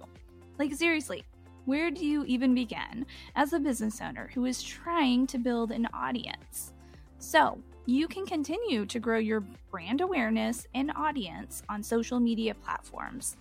Like, 0.57 0.73
seriously, 0.73 1.25
where 1.65 1.89
do 1.89 2.05
you 2.05 2.23
even 2.25 2.53
begin 2.53 3.05
as 3.35 3.51
a 3.51 3.59
business 3.59 3.99
owner 4.01 4.29
who 4.33 4.45
is 4.45 4.61
trying 4.61 5.25
to 5.27 5.39
build 5.39 5.71
an 5.71 5.87
audience? 5.93 6.73
So, 7.17 7.59
you 7.87 8.07
can 8.07 8.25
continue 8.25 8.85
to 8.85 8.99
grow 8.99 9.17
your 9.17 9.41
brand 9.71 10.01
awareness 10.01 10.67
and 10.73 10.91
audience 10.95 11.63
on 11.69 11.81
social 11.81 12.19
media 12.19 12.53
platforms, 12.53 13.37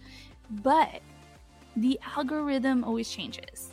but 0.62 1.00
the 1.76 1.98
algorithm 2.16 2.82
always 2.84 3.10
changes. 3.10 3.72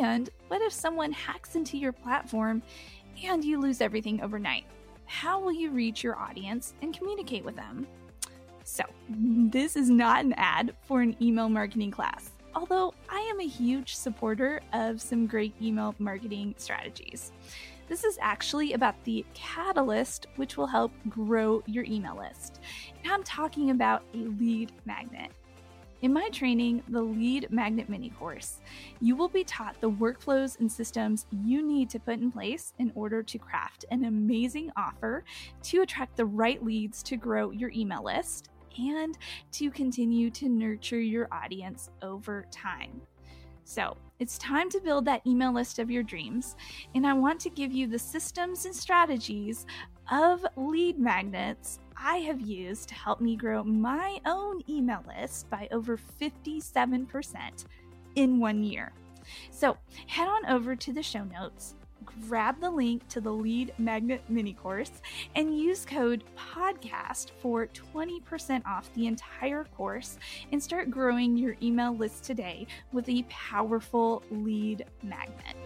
And 0.00 0.30
what 0.48 0.62
if 0.62 0.72
someone 0.72 1.12
hacks 1.12 1.54
into 1.54 1.76
your 1.76 1.92
platform 1.92 2.62
and 3.24 3.44
you 3.44 3.60
lose 3.60 3.80
everything 3.80 4.20
overnight? 4.20 4.64
How 5.06 5.40
will 5.40 5.52
you 5.52 5.70
reach 5.70 6.02
your 6.02 6.16
audience 6.16 6.74
and 6.82 6.96
communicate 6.96 7.44
with 7.44 7.56
them? 7.56 7.86
So, 8.64 8.84
this 9.08 9.76
is 9.76 9.90
not 9.90 10.24
an 10.24 10.34
ad 10.36 10.74
for 10.82 11.02
an 11.02 11.16
email 11.22 11.48
marketing 11.48 11.92
class 11.92 12.31
although 12.54 12.94
I 13.08 13.20
am 13.20 13.40
a 13.40 13.46
huge 13.46 13.96
supporter 13.96 14.60
of 14.72 15.00
some 15.00 15.26
great 15.26 15.54
email 15.60 15.94
marketing 15.98 16.54
strategies. 16.58 17.32
This 17.88 18.04
is 18.04 18.18
actually 18.20 18.72
about 18.72 18.94
the 19.04 19.24
catalyst, 19.34 20.26
which 20.36 20.56
will 20.56 20.66
help 20.66 20.92
grow 21.08 21.62
your 21.66 21.84
email 21.84 22.16
list. 22.16 22.60
I'm 23.04 23.22
talking 23.22 23.70
about 23.70 24.02
a 24.14 24.18
lead 24.18 24.72
magnet. 24.84 25.30
In 26.02 26.12
my 26.12 26.28
training, 26.30 26.82
the 26.88 27.00
Lead 27.00 27.46
Magnet 27.52 27.88
Mini 27.88 28.10
Course, 28.10 28.58
you 29.00 29.14
will 29.14 29.28
be 29.28 29.44
taught 29.44 29.80
the 29.80 29.90
workflows 29.90 30.58
and 30.58 30.70
systems 30.70 31.26
you 31.44 31.64
need 31.64 31.88
to 31.90 32.00
put 32.00 32.18
in 32.18 32.32
place 32.32 32.72
in 32.80 32.90
order 32.96 33.22
to 33.22 33.38
craft 33.38 33.84
an 33.92 34.06
amazing 34.06 34.72
offer 34.76 35.22
to 35.62 35.82
attract 35.82 36.16
the 36.16 36.24
right 36.24 36.64
leads 36.64 37.04
to 37.04 37.16
grow 37.16 37.52
your 37.52 37.70
email 37.70 38.02
list 38.02 38.48
and 38.78 39.16
to 39.52 39.70
continue 39.70 40.30
to 40.30 40.48
nurture 40.48 41.00
your 41.00 41.28
audience 41.32 41.90
over 42.02 42.46
time. 42.50 43.00
So, 43.64 43.96
it's 44.18 44.38
time 44.38 44.70
to 44.70 44.80
build 44.80 45.04
that 45.04 45.26
email 45.26 45.52
list 45.52 45.78
of 45.78 45.90
your 45.90 46.02
dreams, 46.02 46.56
and 46.94 47.06
I 47.06 47.12
want 47.12 47.40
to 47.40 47.50
give 47.50 47.72
you 47.72 47.86
the 47.86 47.98
systems 47.98 48.66
and 48.66 48.74
strategies 48.74 49.66
of 50.10 50.44
lead 50.56 50.98
magnets 50.98 51.78
I 51.96 52.18
have 52.18 52.40
used 52.40 52.88
to 52.88 52.94
help 52.94 53.20
me 53.20 53.36
grow 53.36 53.62
my 53.62 54.18
own 54.26 54.60
email 54.68 55.04
list 55.06 55.48
by 55.50 55.68
over 55.70 55.96
57% 55.96 57.64
in 58.16 58.40
one 58.40 58.64
year. 58.64 58.92
So, 59.50 59.76
head 60.08 60.26
on 60.26 60.46
over 60.46 60.74
to 60.74 60.92
the 60.92 61.02
show 61.02 61.24
notes 61.24 61.76
grab 62.04 62.60
the 62.60 62.70
link 62.70 63.06
to 63.08 63.20
the 63.20 63.32
Lead 63.32 63.72
Magnet 63.78 64.22
mini 64.28 64.52
course 64.52 64.90
and 65.34 65.58
use 65.58 65.84
code 65.84 66.24
PODCAST 66.36 67.30
for 67.40 67.66
20% 67.68 68.66
off 68.66 68.92
the 68.94 69.06
entire 69.06 69.64
course 69.76 70.18
and 70.52 70.62
start 70.62 70.90
growing 70.90 71.36
your 71.36 71.56
email 71.62 71.94
list 71.96 72.24
today 72.24 72.66
with 72.92 73.08
a 73.08 73.24
powerful 73.28 74.22
lead 74.30 74.84
magnet. 75.02 75.56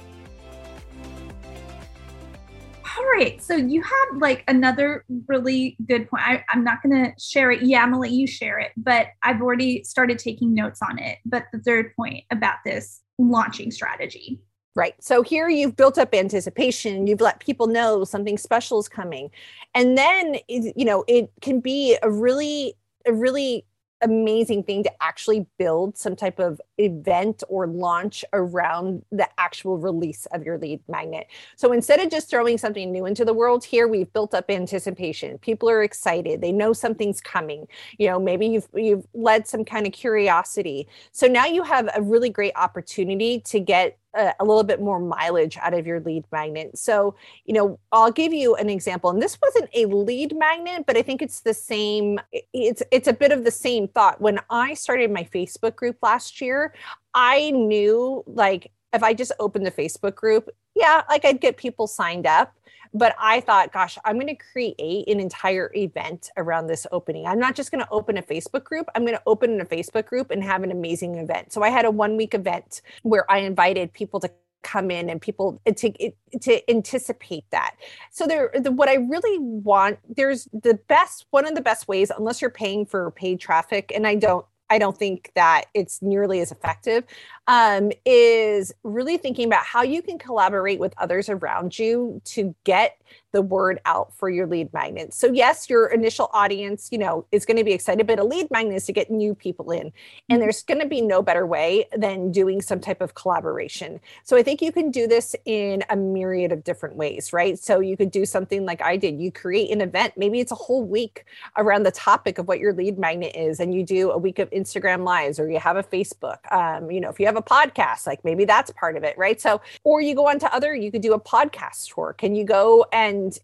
All 2.99 3.05
right. 3.13 3.43
So 3.43 3.57
you 3.57 3.83
have 3.83 4.21
like 4.21 4.43
another 4.49 5.05
really 5.27 5.77
good 5.87 6.09
point. 6.09 6.23
I, 6.27 6.45
am 6.55 6.65
not 6.65 6.83
going 6.83 7.05
to 7.05 7.13
share 7.21 7.51
it. 7.51 7.63
Yeah, 7.63 7.83
I'm 7.83 7.91
going 7.91 7.95
to 7.95 8.01
let 8.09 8.11
you 8.13 8.27
share 8.27 8.59
it, 8.59 8.73
but 8.77 9.09
I've 9.23 9.43
already 9.43 9.85
started 9.85 10.19
taking 10.19 10.55
notes 10.55 10.81
on 10.83 10.99
it. 10.99 11.19
But 11.27 11.45
the 11.53 11.59
third 11.59 11.95
point 11.95 12.25
about 12.31 12.57
this 12.65 13.03
launching 13.19 13.71
strategy. 13.71 14.41
Right. 14.77 14.95
So 15.03 15.23
here 15.23 15.49
you've 15.49 15.75
built 15.75 15.97
up 15.97 16.15
anticipation, 16.15 17.07
you've 17.07 17.23
let 17.23 17.41
people 17.41 17.67
know 17.67 18.05
something 18.05 18.37
special 18.37 18.79
is 18.79 18.91
coming. 18.91 19.31
And 19.75 19.97
then 19.97 20.37
you 20.49 20.85
know, 20.85 21.03
it 21.09 21.31
can 21.41 21.61
be 21.61 21.97
a 22.03 22.11
really 22.11 22.75
a 23.07 23.13
really 23.15 23.65
amazing 24.03 24.63
thing 24.63 24.83
to 24.83 24.93
actually 25.03 25.47
build 25.59 25.97
some 25.97 26.15
type 26.15 26.39
of 26.39 26.61
event 26.77 27.43
or 27.49 27.67
launch 27.67 28.27
around 28.35 29.03
the 29.11 29.27
actual 29.39 29.79
release 29.79 30.27
of 30.27 30.45
your 30.45 30.59
lead 30.59 30.79
magnet. 30.87 31.27
So 31.57 31.73
instead 31.73 32.01
of 32.01 32.11
just 32.11 32.29
throwing 32.29 32.59
something 32.59 32.93
new 32.93 33.07
into 33.07 33.25
the 33.25 33.33
world, 33.33 33.65
here 33.65 33.89
we've 33.89 34.13
built 34.13 34.35
up 34.35 34.51
anticipation. 34.51 35.39
People 35.39 35.71
are 35.71 35.83
excited. 35.83 36.43
They 36.43 36.53
know 36.53 36.75
something's 36.75 37.23
coming. 37.23 37.67
You 37.99 38.11
know, 38.11 38.21
maybe 38.21 38.47
you've 38.47 38.69
you've 38.75 39.07
led 39.15 39.49
some 39.49 39.65
kind 39.65 39.87
of 39.87 39.95
curiosity. 39.95 40.87
So 41.13 41.27
now 41.27 41.47
you 41.47 41.63
have 41.63 41.89
a 41.97 42.03
really 42.03 42.29
great 42.29 42.53
opportunity 42.57 43.41
to 43.41 43.61
get 43.61 43.97
a, 44.17 44.35
a, 44.41 44.45
little 44.45 44.65
bit 44.65 44.81
more 44.81 44.99
mileage 44.99 45.57
out 45.59 45.75
of 45.75 45.87
your 45.87 46.01
lead 46.01 46.25
magnet. 46.33 46.79
So, 46.79 47.15
you 47.45 47.55
know, 47.55 47.79
I'll 47.93 48.13
give 48.13 48.33
you 48.33 48.55
an 48.57 48.71
example. 48.71 49.11
And 49.11 49.21
this 49.21 49.39
wasn't 49.41 49.71
a 49.75 49.87
lead 49.87 50.37
magnet, 50.37 50.85
but 50.87 50.97
I 50.97 51.03
think 51.03 51.23
it's 51.23 51.41
the 51.41 51.55
same. 51.55 52.21
It's 52.53 52.83
it's 52.91 53.09
a 53.09 53.13
bit 53.13 53.33
of 53.33 53.45
the 53.45 53.51
same 53.51 53.89
thought. 53.89 54.21
When 54.21 54.41
I 54.51 54.75
started 54.75 55.11
my 55.11 55.25
Facebook 55.25 55.77
group 55.77 55.99
last 56.03 56.41
year, 56.41 56.75
I 57.15 57.51
knew 57.51 58.25
like 58.27 58.73
if 58.97 59.03
I 59.03 59.15
just 59.15 59.33
opened 59.39 59.67
the 59.67 59.71
Facebook 59.71 60.15
group, 60.15 60.51
yeah, 60.75 61.03
like 61.09 61.25
I'd 61.25 61.41
get 61.41 61.57
people 61.57 61.87
signed 61.87 62.27
up. 62.27 62.55
But 62.95 63.15
I 63.21 63.41
thought, 63.41 63.73
gosh, 63.73 63.99
I'm 64.05 64.17
going 64.17 64.35
to 64.35 64.43
create 64.53 65.07
an 65.09 65.21
entire 65.21 65.71
event 65.75 66.31
around 66.37 66.67
this 66.67 66.87
opening. 66.93 67.27
I'm 67.27 67.39
not 67.39 67.55
just 67.55 67.71
going 67.71 67.85
to 67.85 67.91
open 67.91 68.17
a 68.17 68.23
Facebook 68.23 68.65
group, 68.65 68.89
I'm 68.95 69.05
going 69.05 69.17
to 69.17 69.23
open 69.27 69.61
a 69.61 69.67
Facebook 69.67 70.07
group 70.07 70.31
and 70.31 70.43
have 70.43 70.63
an 70.63 70.71
amazing 70.71 71.17
event. 71.17 71.53
So 71.53 71.63
I 71.63 71.69
had 71.69 71.85
a 71.85 71.91
one 71.91 72.17
week 72.17 72.33
event 72.33 72.81
where 73.03 73.31
I 73.31 73.39
invited 73.39 73.93
people 73.93 74.19
to 74.21 74.31
come 74.63 74.91
in 74.91 75.09
and 75.11 75.21
people 75.21 75.61
uh, 75.67 75.73
to 75.73 75.89
uh, 76.05 76.39
to 76.41 76.71
anticipate 76.71 77.45
that 77.51 77.77
so 78.11 78.27
there 78.27 78.51
the, 78.53 78.73
what 78.73 78.89
i 78.89 78.95
really 78.95 79.39
want 79.39 79.97
there's 80.09 80.49
the 80.53 80.75
best 80.89 81.25
one 81.31 81.47
of 81.47 81.55
the 81.55 81.61
best 81.61 81.87
ways 81.87 82.11
unless 82.19 82.41
you're 82.41 82.51
paying 82.51 82.85
for 82.85 83.13
paid 83.13 83.39
traffic 83.39 83.93
and 83.95 84.09
i 84.09 84.17
don't 84.17 84.45
I 84.71 84.79
don't 84.79 84.97
think 84.97 85.31
that 85.35 85.67
it's 85.75 86.03
nearly 86.03 86.41
as 86.41 86.51
effective, 86.51 87.05
um, 87.47 87.93
is 88.05 88.73
really 88.83 89.17
thinking 89.17 89.47
about 89.47 89.65
how 89.65 89.83
you 89.83 90.03
can 90.03 90.19
collaborate 90.19 90.81
with 90.81 90.95
others 90.99 91.29
around 91.29 91.79
you 91.79 92.21
to 92.27 92.55
get 92.65 93.01
the 93.33 93.43
word 93.43 93.81
out 93.85 94.15
for 94.15 94.31
your 94.31 94.47
lead 94.47 94.73
magnet. 94.73 95.13
So 95.13 95.27
yes, 95.27 95.69
your 95.69 95.87
initial 95.87 96.31
audience, 96.33 96.89
you 96.91 96.99
know, 96.99 97.27
is 97.33 97.45
going 97.45 97.57
to 97.59 97.65
be 97.65 97.73
excited, 97.73 98.07
but 98.07 98.19
a 98.19 98.25
lead 98.25 98.51
magnet 98.51 98.77
is 98.77 98.87
to 98.87 98.93
get 98.93 99.11
new 99.11 99.35
people 99.35 99.71
in. 99.71 99.81
And 99.81 99.93
mm-hmm. 100.31 100.41
there's 100.41 100.63
going 100.63 100.81
to 100.81 100.87
be 100.87 101.01
no 101.01 101.23
better 101.23 101.47
way 101.47 101.87
than 101.97 102.33
doing 102.33 102.63
some 102.63 102.81
type 102.81 103.01
of 103.01 103.15
collaboration. 103.15 104.01
So 104.25 104.37
I 104.37 104.43
think 104.43 104.63
you 104.63 104.73
can 104.73 104.91
do 104.91 105.07
this 105.07 105.35
in 105.45 105.85
a 105.91 105.97
myriad 105.97 106.53
of 106.53 106.65
different 106.65 106.97
ways, 106.97 107.33
right? 107.33 107.59
So 107.59 107.81
you 107.81 107.97
could 107.97 108.11
do 108.11 108.25
something 108.25 108.65
like 108.65 108.81
I 108.83 108.97
did. 108.97 109.21
You 109.21 109.31
create 109.31 109.71
an 109.71 109.81
event, 109.81 110.15
maybe 110.17 110.41
it's 110.41 110.53
a 110.53 110.57
whole 110.57 110.85
week 110.85 111.25
around 111.57 111.83
the 111.83 111.91
topic 111.91 112.39
of 112.39 112.49
what 112.49 112.59
your 112.59 112.73
lead 112.73 112.99
magnet 112.99 113.35
is, 113.35 113.61
and 113.61 113.75
you 113.75 113.85
do 113.85 114.11
a 114.11 114.19
week 114.19 114.39
of 114.39 114.51
Instagram 114.51 115.05
lives 115.05 115.39
or 115.39 115.51
you 115.51 115.59
have 115.59 115.77
a 115.77 115.83
Facebook. 115.83 116.39
Um, 116.53 116.91
you 116.91 117.01
know, 117.01 117.11
if 117.11 117.21
you 117.21 117.27
have 117.27 117.37
a 117.37 117.43
podcast, 117.43 118.07
like 118.07 118.25
maybe 118.25 118.45
that's 118.45 118.71
part 118.73 118.97
of 118.97 119.05
it, 119.05 119.17
right? 119.19 119.41
So, 119.41 119.61
or 119.85 120.01
you 120.01 120.15
go 120.15 120.29
on 120.29 120.39
to 120.41 120.55
other, 120.55 120.75
you 120.75 120.91
could 120.91 121.03
do 121.03 121.13
a 121.13 121.21
podcast 121.21 121.95
tour. 121.95 122.15
Can 122.17 122.35
you 122.35 122.45
go 122.45 122.87
and 122.97 123.39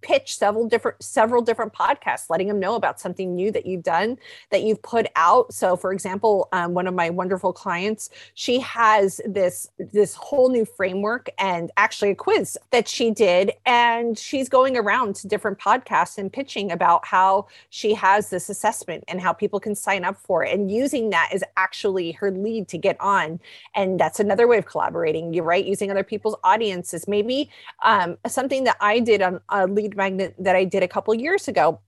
pitch 0.00 0.36
several 0.36 0.68
different 0.68 1.02
several 1.02 1.42
different 1.42 1.72
podcasts 1.72 2.30
letting 2.30 2.48
them 2.48 2.60
know 2.60 2.74
about 2.74 3.00
something 3.00 3.34
new 3.34 3.50
that 3.50 3.66
you've 3.66 3.82
done 3.82 4.18
that 4.50 4.62
you've 4.62 4.82
put 4.82 5.06
out. 5.16 5.52
So 5.52 5.76
for 5.76 5.92
example 5.92 6.48
um, 6.52 6.74
one 6.74 6.86
of 6.86 6.94
my 6.94 7.10
wonderful 7.10 7.52
clients 7.52 8.10
she 8.34 8.60
has 8.60 9.20
this 9.24 9.68
this 9.92 10.14
whole 10.14 10.48
new 10.50 10.64
framework 10.64 11.28
and 11.38 11.70
actually 11.76 12.10
a 12.10 12.14
quiz 12.14 12.56
that 12.70 12.88
she 12.88 13.10
did. 13.10 13.52
And 13.66 14.18
she's 14.18 14.48
going 14.48 14.76
around 14.76 15.16
to 15.16 15.28
different 15.28 15.58
podcasts 15.58 16.18
and 16.18 16.32
pitching 16.32 16.72
about 16.72 17.06
how 17.06 17.46
she 17.70 17.94
has 17.94 18.30
this 18.30 18.48
assessment 18.48 19.04
and 19.08 19.20
how 19.20 19.32
people 19.32 19.60
can 19.60 19.74
sign 19.74 20.04
up 20.04 20.16
for 20.16 20.44
it. 20.44 20.54
And 20.54 20.70
using 20.70 21.10
that 21.10 21.30
is 21.32 21.44
actually 21.56 22.12
her 22.12 22.30
lead 22.30 22.68
to 22.68 22.78
get 22.78 23.00
on. 23.00 23.40
And 23.74 23.98
that's 23.98 24.20
another 24.20 24.46
way 24.46 24.58
of 24.58 24.66
collaborating. 24.66 25.32
You're 25.34 25.44
right 25.44 25.64
using 25.64 25.90
other 25.90 26.04
people's 26.04 26.36
audiences. 26.44 27.08
Maybe 27.08 27.50
um, 27.82 28.18
something 28.26 28.64
that 28.64 28.76
i 28.80 28.98
did 28.98 29.22
on 29.22 29.40
a 29.48 29.66
lead 29.66 29.89
magnet 29.96 30.34
that 30.38 30.56
i 30.56 30.64
did 30.64 30.82
a 30.82 30.88
couple 30.88 31.14
years 31.14 31.48
ago 31.48 31.80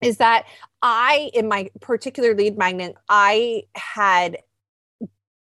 is 0.00 0.18
that 0.18 0.44
i 0.82 1.30
in 1.34 1.48
my 1.48 1.70
particular 1.80 2.34
lead 2.34 2.58
magnet 2.58 2.94
i 3.08 3.62
had 3.74 4.38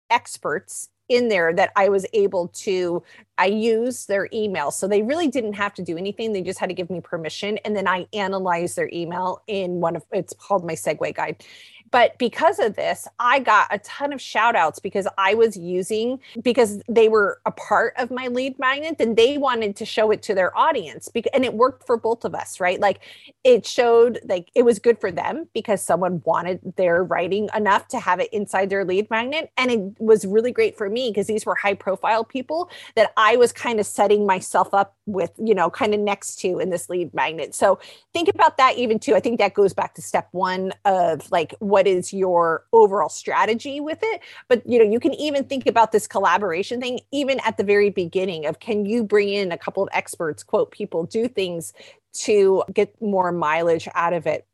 experts 0.10 0.90
in 1.10 1.30
there 1.30 1.54
that 1.54 1.72
I 1.76 1.90
was 1.90 2.06
able 2.14 2.50
to 2.50 3.04
I 3.38 3.46
use 3.46 4.06
their 4.08 4.28
email. 4.34 4.72
So 4.72 4.88
they 4.88 5.02
really 5.02 5.28
didn't 5.28 5.54
have 5.54 5.74
to 5.76 5.82
do 5.82 5.98
anything. 5.98 6.34
They 6.34 6.42
just 6.42 6.60
had 6.60 6.70
to 6.70 6.76
give 6.76 6.90
me 6.90 7.00
permission 7.02 7.58
and 7.60 7.76
then 7.76 7.88
I 7.88 8.08
analyze 8.14 8.76
their 8.76 8.90
email 8.92 9.42
in 9.48 9.80
one 9.80 9.96
of 9.96 10.04
it's 10.12 10.34
called 10.34 10.66
my 10.66 10.74
segue 10.74 11.16
guide. 11.16 11.44
But 11.92 12.18
because 12.18 12.60
of 12.60 12.76
this, 12.76 13.08
I 13.20 13.40
got 13.40 13.68
a 13.72 13.80
ton 13.80 14.12
of 14.12 14.22
shout 14.22 14.56
outs 14.56 14.80
because 14.80 15.08
I 15.18 15.36
was 15.36 15.56
using, 15.56 16.20
because 16.42 16.82
they 16.90 17.08
were 17.08 17.40
a 17.46 17.52
part 17.52 17.94
of 17.98 18.12
my 18.12 18.28
lead 18.28 18.58
magnet 18.60 18.96
and 19.00 19.16
they 19.16 19.38
wanted 19.38 19.76
to 19.78 19.86
show 19.86 20.12
it 20.12 20.22
to 20.24 20.36
their 20.36 20.58
audience. 20.58 21.10
And 21.34 21.46
it 21.46 21.54
worked 21.54 21.86
for 21.86 21.98
both 21.98 22.26
of 22.26 22.34
us, 22.34 22.60
right? 22.60 22.80
Like 22.80 23.00
it 23.44 23.66
showed, 23.66 24.20
like 24.26 24.50
it 24.56 24.64
was 24.64 24.80
good 24.80 25.00
for 25.00 25.12
them 25.12 25.48
because 25.54 25.82
someone 25.82 26.22
wanted 26.26 26.60
their 26.76 27.04
writing 27.04 27.50
enough 27.56 27.88
to 27.90 28.00
have 28.00 28.20
it 28.20 28.34
inside 28.34 28.70
their 28.70 28.84
lead 28.84 29.10
magnet. 29.10 29.52
And 29.56 29.72
it 29.72 29.80
was 30.00 30.26
really 30.26 30.52
great 30.52 30.78
for 30.78 30.90
me 30.90 31.12
because 31.12 31.28
these 31.28 31.46
were 31.46 31.56
high 31.56 31.76
profile 31.76 32.24
people 32.24 32.70
that 32.96 33.14
I 33.18 33.36
was 33.36 33.54
kind 33.54 33.80
of 33.80 33.86
setting 33.86 34.26
myself 34.26 34.74
up 34.74 34.96
with, 35.06 35.32
you 35.38 35.54
know, 35.54 35.70
kind 35.70 35.94
of 35.94 36.00
next 36.00 36.38
to 36.40 36.60
in 36.60 36.70
this 36.70 36.90
lead 36.90 37.14
magnet. 37.14 37.54
So 37.54 37.80
think 38.14 38.28
about 38.28 38.58
that 38.58 38.78
even 38.78 39.00
too. 39.00 39.16
I 39.16 39.20
think 39.20 39.40
that 39.40 39.54
goes 39.54 39.74
back 39.74 39.94
to 39.96 40.02
step 40.02 40.28
one 40.32 40.74
of 40.84 41.32
like, 41.32 41.54
what 41.60 41.77
what 41.78 41.86
is 41.86 42.12
your 42.12 42.66
overall 42.74 43.08
strategy 43.08 43.80
with 43.80 44.00
it. 44.02 44.22
But 44.48 44.66
you 44.66 44.80
know 44.80 44.92
you 44.92 45.00
can 45.00 45.14
even 45.14 45.44
think 45.44 45.68
about 45.68 45.92
this 45.92 46.08
collaboration 46.08 46.82
thing 46.82 47.02
even 47.12 47.40
at 47.46 47.58
the 47.58 47.64
very 47.64 47.92
beginning 47.92 48.48
of 48.48 48.60
can 48.60 48.88
you 48.88 49.04
bring 49.04 49.30
in 49.30 49.52
a 49.52 49.58
couple 49.60 49.84
of 49.84 49.90
experts 49.94 50.42
quote 50.42 50.72
people 50.72 51.04
do 51.04 51.28
things 51.28 51.74
to 52.14 52.64
get 52.74 53.00
more 53.00 53.32
mileage 53.32 53.88
out 53.94 54.14
of 54.14 54.26
it 54.26 54.48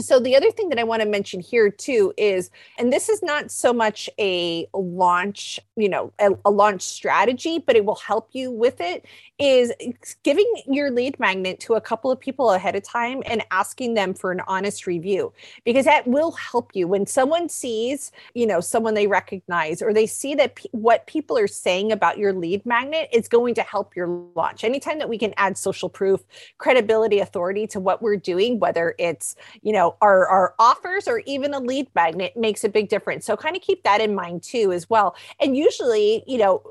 so 0.00 0.18
the 0.18 0.34
other 0.34 0.50
thing 0.50 0.68
that 0.68 0.78
i 0.78 0.84
want 0.84 1.02
to 1.02 1.08
mention 1.08 1.40
here 1.40 1.70
too 1.70 2.12
is 2.16 2.50
and 2.78 2.92
this 2.92 3.08
is 3.08 3.22
not 3.22 3.50
so 3.50 3.72
much 3.72 4.08
a 4.18 4.66
launch 4.74 5.60
you 5.76 5.88
know 5.88 6.12
a, 6.18 6.30
a, 6.44 6.50
launch 6.50 6.82
strategy 6.82 7.58
but 7.58 7.76
it 7.76 7.84
will 7.84 7.96
help 7.96 8.28
you 8.32 8.50
with 8.50 8.80
it 8.80 9.04
is 9.42 9.72
giving 10.22 10.46
your 10.68 10.90
lead 10.92 11.18
magnet 11.18 11.58
to 11.58 11.74
a 11.74 11.80
couple 11.80 12.12
of 12.12 12.20
people 12.20 12.52
ahead 12.52 12.76
of 12.76 12.82
time 12.84 13.22
and 13.26 13.44
asking 13.50 13.94
them 13.94 14.14
for 14.14 14.30
an 14.30 14.40
honest 14.46 14.86
review 14.86 15.32
because 15.64 15.84
that 15.84 16.06
will 16.06 16.30
help 16.32 16.70
you. 16.74 16.86
When 16.86 17.06
someone 17.06 17.48
sees 17.48 18.12
you 18.34 18.46
know 18.46 18.60
someone 18.60 18.94
they 18.94 19.08
recognize 19.08 19.82
or 19.82 19.92
they 19.92 20.06
see 20.06 20.36
that 20.36 20.58
what 20.70 21.06
people 21.08 21.36
are 21.36 21.48
saying 21.48 21.90
about 21.90 22.18
your 22.18 22.32
lead 22.32 22.64
magnet 22.64 23.08
is 23.12 23.26
going 23.26 23.54
to 23.54 23.62
help 23.62 23.96
your 23.96 24.06
launch. 24.36 24.62
Anytime 24.62 24.98
that 24.98 25.08
we 25.08 25.18
can 25.18 25.34
add 25.36 25.58
social 25.58 25.88
proof 25.88 26.22
credibility 26.58 27.18
authority 27.18 27.66
to 27.66 27.80
what 27.80 28.00
we're 28.00 28.16
doing 28.16 28.60
whether 28.60 28.94
it's 28.98 29.34
you 29.62 29.72
know 29.72 29.91
our, 30.00 30.26
our 30.26 30.54
offers 30.58 31.06
or 31.06 31.22
even 31.26 31.54
a 31.54 31.60
lead 31.60 31.88
magnet 31.94 32.36
makes 32.36 32.64
a 32.64 32.68
big 32.68 32.88
difference. 32.88 33.26
So 33.26 33.36
kind 33.36 33.56
of 33.56 33.62
keep 33.62 33.82
that 33.82 34.00
in 34.00 34.14
mind 34.14 34.42
too, 34.42 34.72
as 34.72 34.88
well. 34.88 35.14
And 35.40 35.56
usually, 35.56 36.24
you 36.26 36.38
know, 36.38 36.62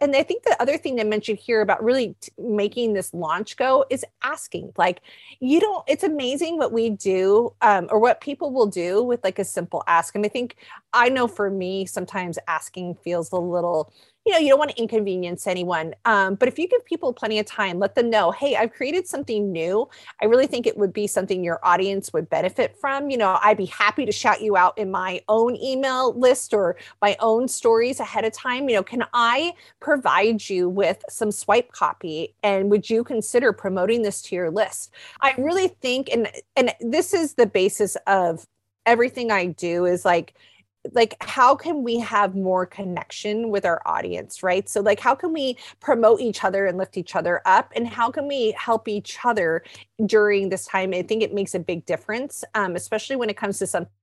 and 0.00 0.14
I 0.16 0.22
think 0.22 0.44
the 0.44 0.56
other 0.60 0.78
thing 0.78 0.96
to 0.96 1.04
mention 1.04 1.36
here 1.36 1.60
about 1.60 1.82
really 1.82 2.14
t- 2.20 2.32
making 2.38 2.94
this 2.94 3.12
launch 3.12 3.56
go 3.56 3.84
is 3.90 4.04
asking. 4.22 4.72
Like, 4.76 5.00
you 5.40 5.60
don't, 5.60 5.84
it's 5.88 6.04
amazing 6.04 6.58
what 6.58 6.72
we 6.72 6.90
do 6.90 7.52
um, 7.62 7.88
or 7.90 7.98
what 7.98 8.20
people 8.20 8.52
will 8.52 8.66
do 8.66 9.02
with 9.02 9.22
like 9.24 9.38
a 9.38 9.44
simple 9.44 9.82
ask. 9.86 10.14
And 10.14 10.24
I 10.24 10.28
think 10.28 10.56
I 10.92 11.08
know 11.08 11.26
for 11.28 11.50
me, 11.50 11.86
sometimes 11.86 12.38
asking 12.48 12.96
feels 12.96 13.32
a 13.32 13.36
little, 13.36 13.92
you 14.26 14.32
know, 14.32 14.38
you 14.38 14.48
don't 14.48 14.58
want 14.58 14.70
to 14.70 14.78
inconvenience 14.78 15.46
anyone. 15.46 15.94
Um, 16.04 16.34
but 16.34 16.46
if 16.46 16.58
you 16.58 16.68
give 16.68 16.84
people 16.84 17.12
plenty 17.12 17.38
of 17.38 17.46
time, 17.46 17.78
let 17.78 17.94
them 17.94 18.10
know, 18.10 18.30
hey, 18.30 18.54
I've 18.54 18.72
created 18.72 19.06
something 19.06 19.50
new. 19.50 19.88
I 20.20 20.26
really 20.26 20.46
think 20.46 20.66
it 20.66 20.76
would 20.76 20.92
be 20.92 21.06
something 21.06 21.42
your 21.42 21.58
audience 21.62 22.12
would 22.12 22.28
benefit 22.28 22.76
from. 22.78 23.08
You 23.08 23.16
know, 23.16 23.38
I'd 23.42 23.56
be 23.56 23.66
happy 23.66 24.04
to 24.04 24.12
shout 24.12 24.42
you 24.42 24.56
out 24.56 24.76
in 24.76 24.90
my 24.90 25.22
own 25.28 25.56
email 25.56 26.12
list 26.12 26.52
or 26.52 26.76
my 27.00 27.16
own 27.20 27.48
stories 27.48 27.98
ahead 27.98 28.26
of 28.26 28.32
time. 28.32 28.68
You 28.68 28.76
know, 28.76 28.82
can 28.82 29.04
I 29.14 29.54
provide 29.80 30.48
you 30.48 30.68
with 30.68 31.02
some 31.08 31.32
swipe 31.32 31.72
copy? 31.72 32.34
And 32.42 32.70
would 32.70 32.90
you 32.90 33.02
consider 33.02 33.54
promoting 33.54 34.02
this 34.02 34.20
to 34.22 34.36
your 34.36 34.50
list? 34.50 34.92
I 35.22 35.34
really 35.38 35.68
think, 35.68 36.10
and 36.12 36.28
and 36.56 36.74
this 36.80 37.14
is 37.14 37.34
the 37.34 37.46
basis 37.46 37.96
of 38.06 38.44
everything 38.86 39.30
I 39.30 39.46
do 39.46 39.84
is 39.84 40.04
like 40.04 40.34
like 40.92 41.16
how 41.20 41.54
can 41.54 41.82
we 41.82 41.98
have 41.98 42.34
more 42.34 42.64
connection 42.64 43.50
with 43.50 43.64
our 43.64 43.82
audience 43.86 44.42
right? 44.42 44.68
So 44.68 44.80
like 44.80 45.00
how 45.00 45.14
can 45.14 45.32
we 45.32 45.56
promote 45.80 46.20
each 46.20 46.44
other 46.44 46.66
and 46.66 46.78
lift 46.78 46.96
each 46.96 47.16
other 47.16 47.42
up? 47.44 47.72
And 47.76 47.86
how 47.86 48.10
can 48.10 48.26
we 48.26 48.52
help 48.52 48.88
each 48.88 49.18
other 49.24 49.62
during 50.06 50.48
this 50.48 50.66
time? 50.66 50.94
I 50.94 51.02
think 51.02 51.22
it 51.22 51.34
makes 51.34 51.54
a 51.54 51.58
big 51.58 51.84
difference 51.86 52.44
um, 52.54 52.76
especially 52.76 53.16
when 53.16 53.30
it 53.30 53.36
comes 53.36 53.58
to 53.58 53.66
some 53.66 53.80
something 53.80 53.99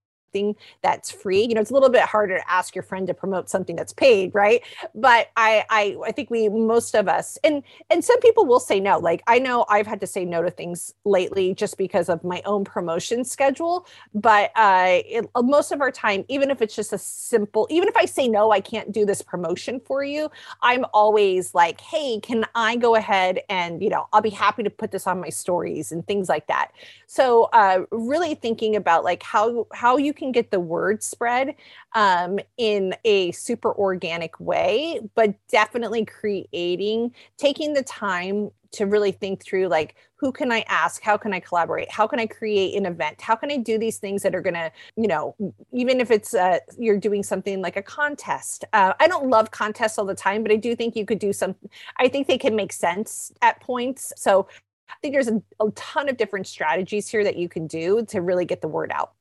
that's 0.81 1.11
free. 1.11 1.43
You 1.43 1.55
know 1.55 1.61
it's 1.61 1.71
a 1.71 1.73
little 1.73 1.89
bit 1.89 2.03
harder 2.03 2.37
to 2.37 2.51
ask 2.51 2.75
your 2.75 2.83
friend 2.83 3.07
to 3.07 3.13
promote 3.13 3.49
something 3.49 3.75
that's 3.75 3.93
paid 3.93 4.31
right? 4.33 4.61
But 4.95 5.29
i 5.35 5.63
i 5.69 5.97
i 6.05 6.11
think 6.11 6.29
we 6.29 6.49
most 6.49 6.95
of 6.95 7.07
us 7.07 7.37
and 7.43 7.63
and 7.89 8.03
some 8.03 8.19
people 8.19 8.45
will 8.45 8.59
say 8.59 8.79
no. 8.79 8.99
Like 8.99 9.23
i 9.27 9.39
know 9.39 9.65
i've 9.69 9.87
had 9.87 10.01
to 10.01 10.07
say 10.07 10.25
no 10.25 10.41
to 10.41 10.51
things 10.51 10.93
lately 11.05 11.53
just 11.53 11.77
because 11.77 12.09
of 12.09 12.23
my 12.23 12.41
own 12.45 12.63
promotion 12.63 13.23
schedule 13.23 13.85
but 14.13 14.51
uh 14.55 14.99
it, 15.05 15.29
uh, 15.35 15.41
most 15.41 15.71
of 15.71 15.81
our 15.81 15.91
time 15.91 16.25
even 16.27 16.49
if 16.51 16.61
it's 16.61 16.75
just 16.75 16.93
a 16.93 16.97
simple 16.97 17.67
even 17.69 17.87
if 17.87 17.95
i 17.95 18.05
say 18.05 18.27
no 18.27 18.51
i 18.51 18.59
can't 18.59 18.91
do 18.91 19.05
this 19.05 19.21
promotion 19.21 19.79
for 19.79 20.03
you 20.03 20.29
i'm 20.61 20.85
always 20.93 21.53
like 21.53 21.79
hey 21.81 22.19
can 22.19 22.45
i 22.55 22.75
go 22.75 22.95
ahead 22.95 23.39
and 23.49 23.81
you 23.81 23.89
know 23.89 24.07
i'll 24.13 24.21
be 24.21 24.29
happy 24.29 24.63
to 24.63 24.69
put 24.69 24.91
this 24.91 25.07
on 25.07 25.19
my 25.19 25.29
stories 25.29 25.91
and 25.91 26.05
things 26.07 26.29
like 26.29 26.47
that. 26.47 26.71
So 27.07 27.43
uh 27.53 27.85
really 27.91 28.35
thinking 28.35 28.75
about 28.75 29.03
like 29.03 29.23
how 29.23 29.67
how 29.73 29.97
you 29.97 30.13
can 30.17 30.31
get 30.31 30.51
the 30.51 30.59
word 30.59 31.01
spread 31.03 31.55
um, 31.93 32.39
in 32.57 32.95
a 33.05 33.31
super 33.31 33.73
organic 33.73 34.39
way, 34.39 34.99
but 35.15 35.35
definitely 35.47 36.05
creating, 36.05 37.13
taking 37.37 37.73
the 37.73 37.83
time 37.83 38.51
to 38.71 38.85
really 38.85 39.11
think 39.11 39.43
through 39.43 39.67
like 39.67 39.95
who 40.15 40.31
can 40.31 40.51
i 40.51 40.61
ask? 40.67 41.01
How 41.01 41.17
can 41.17 41.33
i 41.33 41.39
collaborate? 41.39 41.91
How 41.91 42.07
can 42.07 42.19
i 42.19 42.25
create 42.25 42.75
an 42.75 42.85
event? 42.85 43.21
How 43.21 43.35
can 43.35 43.51
i 43.51 43.57
do 43.57 43.77
these 43.77 43.97
things 43.97 44.23
that 44.23 44.35
are 44.35 44.41
going 44.41 44.55
to 44.55 44.71
you 44.95 45.07
know 45.07 45.35
even 45.71 46.01
if 46.01 46.11
it's 46.11 46.33
uh, 46.33 46.59
you're 46.77 46.99
doing 46.99 47.23
something 47.23 47.61
like 47.61 47.77
a 47.77 47.81
contest 47.81 48.65
uh, 48.73 48.93
i 48.99 49.07
don't 49.07 49.29
love 49.29 49.51
contests 49.51 49.97
all 49.97 50.05
the 50.05 50.15
time 50.15 50.43
but 50.43 50.51
i 50.51 50.55
do 50.55 50.75
think 50.75 50.95
you 50.95 51.05
could 51.05 51.19
do 51.19 51.31
some 51.33 51.55
i 51.97 52.07
think 52.07 52.27
they 52.27 52.37
can 52.37 52.55
make 52.55 52.73
sense 52.73 53.31
at 53.41 53.59
points. 53.61 54.11
So 54.17 54.47
i 54.89 54.93
think 55.01 55.13
there's 55.13 55.27
a, 55.27 55.41
a 55.59 55.71
ton 55.71 56.09
of 56.09 56.17
different 56.17 56.47
strategies 56.47 57.07
here 57.07 57.23
that 57.23 57.37
you 57.37 57.49
can 57.49 57.67
do 57.67 58.05
to 58.09 58.21
really 58.21 58.45
get 58.45 58.61
the 58.61 58.67
word 58.67 58.91
out 58.91 59.13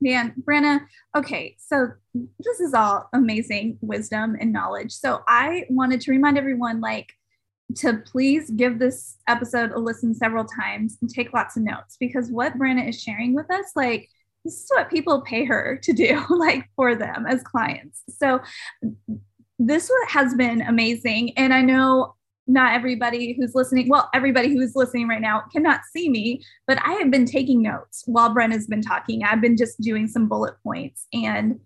man, 0.00 0.34
Brenna, 0.42 0.80
okay, 1.16 1.56
so 1.58 1.88
this 2.14 2.60
is 2.60 2.74
all 2.74 3.08
amazing 3.12 3.78
wisdom 3.80 4.36
and 4.40 4.52
knowledge. 4.52 4.92
So 4.92 5.22
I 5.28 5.64
wanted 5.70 6.00
to 6.02 6.10
remind 6.10 6.38
everyone 6.38 6.80
like 6.80 7.12
to 7.76 7.98
please 7.98 8.50
give 8.50 8.78
this 8.78 9.16
episode 9.28 9.72
a 9.72 9.78
listen 9.78 10.14
several 10.14 10.44
times 10.44 10.98
and 11.00 11.08
take 11.08 11.32
lots 11.32 11.56
of 11.56 11.62
notes 11.62 11.96
because 12.00 12.30
what 12.30 12.58
Brenna 12.58 12.88
is 12.88 13.00
sharing 13.00 13.34
with 13.34 13.50
us, 13.50 13.72
like, 13.76 14.08
this 14.44 14.54
is 14.54 14.70
what 14.74 14.90
people 14.90 15.20
pay 15.20 15.44
her 15.44 15.78
to 15.82 15.92
do, 15.92 16.22
like 16.30 16.68
for 16.74 16.94
them 16.94 17.26
as 17.26 17.42
clients. 17.42 18.02
So 18.08 18.40
this 19.58 19.90
has 20.08 20.34
been 20.34 20.62
amazing. 20.62 21.36
And 21.36 21.52
I 21.52 21.60
know 21.60 22.14
not 22.50 22.74
everybody 22.74 23.32
who's 23.32 23.54
listening, 23.54 23.88
well, 23.88 24.10
everybody 24.14 24.48
who's 24.48 24.74
listening 24.74 25.08
right 25.08 25.20
now 25.20 25.44
cannot 25.52 25.80
see 25.92 26.08
me, 26.08 26.42
but 26.66 26.78
I 26.84 26.94
have 26.94 27.10
been 27.10 27.26
taking 27.26 27.62
notes 27.62 28.02
while 28.06 28.34
Brenna's 28.34 28.66
been 28.66 28.82
talking. 28.82 29.22
I've 29.24 29.40
been 29.40 29.56
just 29.56 29.80
doing 29.80 30.08
some 30.08 30.28
bullet 30.28 30.54
points 30.62 31.06
and 31.12 31.60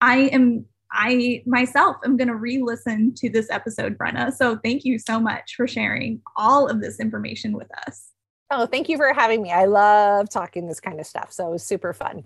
I 0.00 0.28
am 0.32 0.66
I 0.92 1.42
myself 1.46 1.96
am 2.04 2.16
going 2.16 2.28
to 2.28 2.36
re-listen 2.36 3.12
to 3.16 3.28
this 3.28 3.50
episode, 3.50 3.98
Brenna. 3.98 4.32
So 4.32 4.56
thank 4.56 4.84
you 4.84 4.98
so 4.98 5.18
much 5.18 5.56
for 5.56 5.66
sharing 5.66 6.22
all 6.36 6.68
of 6.68 6.80
this 6.80 7.00
information 7.00 7.52
with 7.52 7.68
us. 7.86 8.10
Oh, 8.50 8.66
thank 8.66 8.88
you 8.88 8.96
for 8.96 9.12
having 9.12 9.42
me. 9.42 9.50
I 9.50 9.64
love 9.64 10.30
talking 10.30 10.68
this 10.68 10.80
kind 10.80 11.00
of 11.00 11.06
stuff. 11.06 11.32
So 11.32 11.48
it 11.48 11.50
was 11.50 11.64
super 11.64 11.92
fun. 11.92 12.24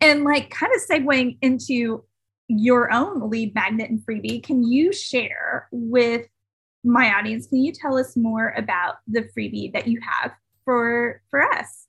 And 0.00 0.24
like 0.24 0.50
kind 0.50 0.72
of 0.74 0.80
segueing 0.80 1.36
into 1.42 2.02
your 2.48 2.92
own 2.92 3.28
lead 3.30 3.54
magnet 3.54 3.90
and 3.90 4.00
freebie, 4.00 4.42
can 4.42 4.64
you 4.64 4.92
share 4.92 5.68
with 5.70 6.26
my 6.84 7.14
audience, 7.14 7.46
can 7.46 7.58
you 7.58 7.72
tell 7.72 7.98
us 7.98 8.16
more 8.16 8.54
about 8.56 8.96
the 9.06 9.28
freebie 9.36 9.72
that 9.72 9.86
you 9.86 10.00
have 10.00 10.32
for 10.64 11.22
for 11.30 11.42
us? 11.52 11.86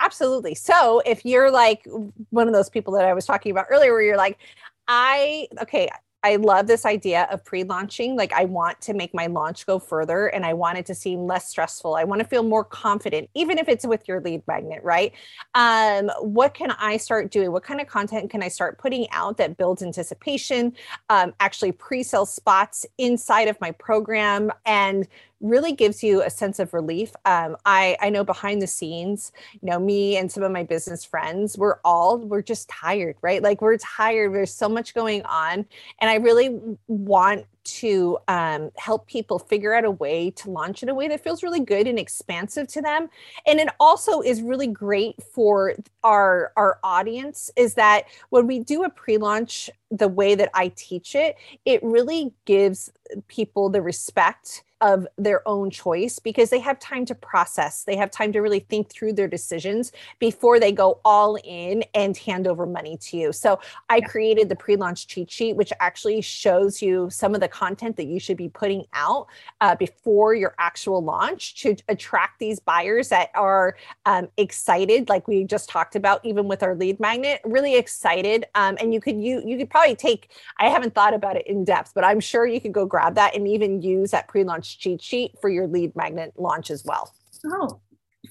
Absolutely. 0.00 0.54
So 0.54 1.02
if 1.04 1.24
you're 1.24 1.50
like 1.50 1.86
one 2.30 2.46
of 2.46 2.54
those 2.54 2.70
people 2.70 2.92
that 2.94 3.04
I 3.04 3.14
was 3.14 3.26
talking 3.26 3.50
about 3.50 3.66
earlier, 3.68 3.92
where 3.92 4.02
you're 4.02 4.16
like, 4.16 4.38
I, 4.86 5.48
okay, 5.62 5.88
I 6.24 6.36
love 6.36 6.66
this 6.66 6.84
idea 6.84 7.28
of 7.30 7.44
pre 7.44 7.62
launching. 7.62 8.16
Like, 8.16 8.32
I 8.32 8.44
want 8.44 8.80
to 8.82 8.94
make 8.94 9.14
my 9.14 9.26
launch 9.26 9.66
go 9.66 9.78
further 9.78 10.26
and 10.26 10.44
I 10.44 10.52
want 10.52 10.78
it 10.78 10.86
to 10.86 10.94
seem 10.94 11.26
less 11.26 11.48
stressful. 11.48 11.94
I 11.94 12.04
want 12.04 12.20
to 12.20 12.26
feel 12.26 12.42
more 12.42 12.64
confident, 12.64 13.30
even 13.34 13.56
if 13.56 13.68
it's 13.68 13.86
with 13.86 14.08
your 14.08 14.20
lead 14.20 14.42
magnet, 14.48 14.82
right? 14.82 15.12
Um, 15.54 16.10
what 16.20 16.54
can 16.54 16.72
I 16.72 16.96
start 16.96 17.30
doing? 17.30 17.52
What 17.52 17.62
kind 17.62 17.80
of 17.80 17.86
content 17.86 18.30
can 18.30 18.42
I 18.42 18.48
start 18.48 18.78
putting 18.78 19.08
out 19.10 19.36
that 19.36 19.56
builds 19.56 19.82
anticipation, 19.82 20.74
um, 21.08 21.34
actually 21.38 21.72
pre 21.72 22.02
sale 22.02 22.26
spots 22.26 22.84
inside 22.98 23.46
of 23.46 23.60
my 23.60 23.70
program, 23.70 24.50
and 24.66 25.06
really 25.40 25.72
gives 25.72 26.02
you 26.02 26.22
a 26.22 26.30
sense 26.30 26.58
of 26.58 26.74
relief. 26.74 27.12
Um, 27.24 27.56
I 27.64 27.96
I 28.00 28.10
know 28.10 28.24
behind 28.24 28.62
the 28.62 28.66
scenes, 28.66 29.32
you 29.52 29.68
know, 29.70 29.78
me 29.78 30.16
and 30.16 30.30
some 30.30 30.42
of 30.42 30.52
my 30.52 30.64
business 30.64 31.04
friends, 31.04 31.56
we're 31.56 31.78
all 31.84 32.18
we're 32.18 32.42
just 32.42 32.68
tired, 32.68 33.16
right? 33.22 33.42
Like 33.42 33.60
we're 33.62 33.78
tired. 33.78 34.34
There's 34.34 34.52
so 34.52 34.68
much 34.68 34.94
going 34.94 35.22
on, 35.24 35.66
and 36.00 36.10
I 36.10 36.16
really 36.16 36.58
want 36.86 37.46
to 37.68 38.18
um, 38.28 38.70
help 38.76 39.06
people 39.06 39.38
figure 39.38 39.74
out 39.74 39.84
a 39.84 39.90
way 39.90 40.30
to 40.30 40.50
launch 40.50 40.82
in 40.82 40.88
a 40.88 40.94
way 40.94 41.06
that 41.06 41.22
feels 41.22 41.42
really 41.42 41.60
good 41.60 41.86
and 41.86 41.98
expansive 41.98 42.66
to 42.66 42.80
them 42.80 43.10
and 43.46 43.60
it 43.60 43.68
also 43.78 44.22
is 44.22 44.40
really 44.40 44.66
great 44.66 45.22
for 45.22 45.74
our 46.02 46.50
our 46.56 46.78
audience 46.82 47.50
is 47.56 47.74
that 47.74 48.04
when 48.30 48.46
we 48.46 48.58
do 48.58 48.84
a 48.84 48.90
pre-launch 48.90 49.68
the 49.90 50.08
way 50.08 50.34
that 50.34 50.48
i 50.54 50.68
teach 50.76 51.14
it 51.14 51.36
it 51.66 51.82
really 51.82 52.32
gives 52.46 52.90
people 53.28 53.68
the 53.68 53.82
respect 53.82 54.62
of 54.80 55.06
their 55.16 55.46
own 55.46 55.70
choice 55.70 56.18
because 56.18 56.50
they 56.50 56.58
have 56.58 56.78
time 56.78 57.04
to 57.06 57.14
process. 57.14 57.84
They 57.84 57.96
have 57.96 58.10
time 58.10 58.32
to 58.32 58.40
really 58.40 58.60
think 58.60 58.90
through 58.90 59.14
their 59.14 59.28
decisions 59.28 59.92
before 60.18 60.60
they 60.60 60.72
go 60.72 61.00
all 61.04 61.36
in 61.44 61.84
and 61.94 62.16
hand 62.16 62.46
over 62.46 62.66
money 62.66 62.96
to 62.98 63.16
you. 63.16 63.32
So 63.32 63.60
I 63.88 63.96
yeah. 63.96 64.06
created 64.06 64.48
the 64.48 64.56
pre 64.56 64.76
launch 64.76 65.06
cheat 65.06 65.30
sheet, 65.30 65.56
which 65.56 65.72
actually 65.80 66.20
shows 66.20 66.80
you 66.80 67.08
some 67.10 67.34
of 67.34 67.40
the 67.40 67.48
content 67.48 67.96
that 67.96 68.06
you 68.06 68.20
should 68.20 68.36
be 68.36 68.48
putting 68.48 68.84
out 68.92 69.26
uh, 69.60 69.74
before 69.74 70.34
your 70.34 70.54
actual 70.58 71.02
launch 71.02 71.54
to 71.62 71.76
attract 71.88 72.38
these 72.38 72.60
buyers 72.60 73.08
that 73.08 73.30
are 73.34 73.76
um, 74.06 74.28
excited, 74.36 75.08
like 75.08 75.26
we 75.28 75.44
just 75.44 75.68
talked 75.68 75.96
about, 75.96 76.24
even 76.24 76.48
with 76.48 76.62
our 76.62 76.74
lead 76.74 77.00
magnet, 77.00 77.40
really 77.44 77.76
excited. 77.76 78.46
Um, 78.54 78.76
and 78.80 78.94
you 78.94 79.00
could 79.00 79.20
you 79.20 79.42
you 79.44 79.56
could 79.56 79.70
probably 79.70 79.96
take. 79.96 80.30
I 80.58 80.68
haven't 80.68 80.94
thought 80.94 81.14
about 81.14 81.36
it 81.36 81.46
in 81.46 81.64
depth, 81.64 81.92
but 81.94 82.04
I'm 82.04 82.20
sure 82.20 82.46
you 82.46 82.60
could 82.60 82.72
go 82.72 82.86
grab 82.86 83.14
that 83.16 83.34
and 83.34 83.46
even 83.48 83.82
use 83.82 84.10
that 84.12 84.28
pre 84.28 84.44
launch 84.68 84.78
cheat 84.78 85.02
sheet 85.02 85.32
for 85.40 85.50
your 85.50 85.66
lead 85.66 85.94
magnet 85.96 86.32
launch 86.36 86.70
as 86.70 86.84
well. 86.84 87.12
Oh, 87.46 87.80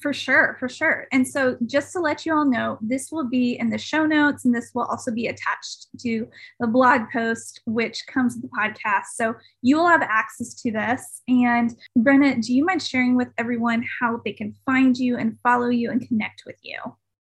for 0.02 0.14
sure, 0.14 0.58
for 0.60 0.70
sure. 0.70 1.08
And 1.12 1.28
so, 1.28 1.58
just 1.66 1.94
to 1.94 2.00
let 2.00 2.26
you 2.26 2.36
all 2.36 2.46
know, 2.46 2.78
this 2.82 3.10
will 3.12 3.28
be 3.28 3.58
in 3.58 3.70
the 3.70 3.78
show 3.78 4.06
notes, 4.06 4.46
and 4.46 4.54
this 4.54 4.72
will 4.76 4.84
also 4.84 5.12
be 5.12 5.28
attached 5.28 5.88
to 6.02 6.28
the 6.60 6.68
blog 6.68 7.02
post, 7.12 7.62
which 7.66 8.06
comes 8.08 8.36
with 8.36 8.44
the 8.44 8.50
podcast. 8.50 9.16
So, 9.16 9.34
you 9.62 9.78
will 9.78 9.88
have 9.88 10.04
access 10.04 10.62
to 10.62 10.72
this. 10.72 11.22
And, 11.28 11.74
Brenna, 11.98 12.40
do 12.46 12.54
you 12.54 12.66
mind 12.66 12.84
sharing 12.84 13.16
with 13.16 13.30
everyone 13.38 13.84
how 14.00 14.22
they 14.24 14.34
can 14.34 14.54
find 14.66 14.96
you 14.98 15.18
and 15.18 15.40
follow 15.42 15.70
you 15.70 15.90
and 15.90 16.06
connect 16.06 16.44
with 16.46 16.58
you? 16.62 16.78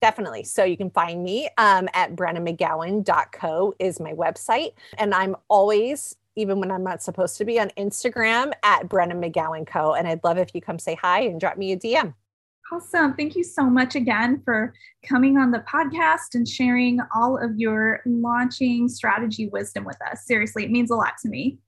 Definitely. 0.00 0.44
So 0.44 0.62
you 0.62 0.76
can 0.76 0.90
find 0.90 1.24
me 1.24 1.48
um, 1.58 1.88
at 1.92 2.14
brennamcgowan.co 2.14 3.74
is 3.80 3.98
my 3.98 4.12
website. 4.12 4.74
And 4.96 5.12
I'm 5.12 5.34
always 5.48 6.14
even 6.38 6.60
when 6.60 6.70
I'm 6.70 6.84
not 6.84 7.02
supposed 7.02 7.36
to 7.38 7.44
be 7.44 7.58
on 7.58 7.70
Instagram 7.76 8.52
at 8.62 8.88
Brenna 8.88 9.12
McGowan 9.12 9.66
Co. 9.66 9.94
And 9.94 10.06
I'd 10.06 10.22
love 10.22 10.38
if 10.38 10.54
you 10.54 10.60
come 10.60 10.78
say 10.78 10.94
hi 10.94 11.22
and 11.22 11.40
drop 11.40 11.58
me 11.58 11.72
a 11.72 11.76
DM. 11.76 12.14
Awesome. 12.70 13.14
Thank 13.14 13.34
you 13.34 13.42
so 13.42 13.64
much 13.64 13.94
again 13.94 14.42
for 14.44 14.74
coming 15.04 15.38
on 15.38 15.50
the 15.50 15.60
podcast 15.60 16.34
and 16.34 16.46
sharing 16.46 17.00
all 17.14 17.42
of 17.42 17.58
your 17.58 18.00
launching 18.06 18.88
strategy 18.88 19.48
wisdom 19.48 19.84
with 19.84 19.96
us. 20.10 20.26
Seriously, 20.26 20.64
it 20.64 20.70
means 20.70 20.90
a 20.90 20.94
lot 20.94 21.14
to 21.22 21.28
me. 21.28 21.58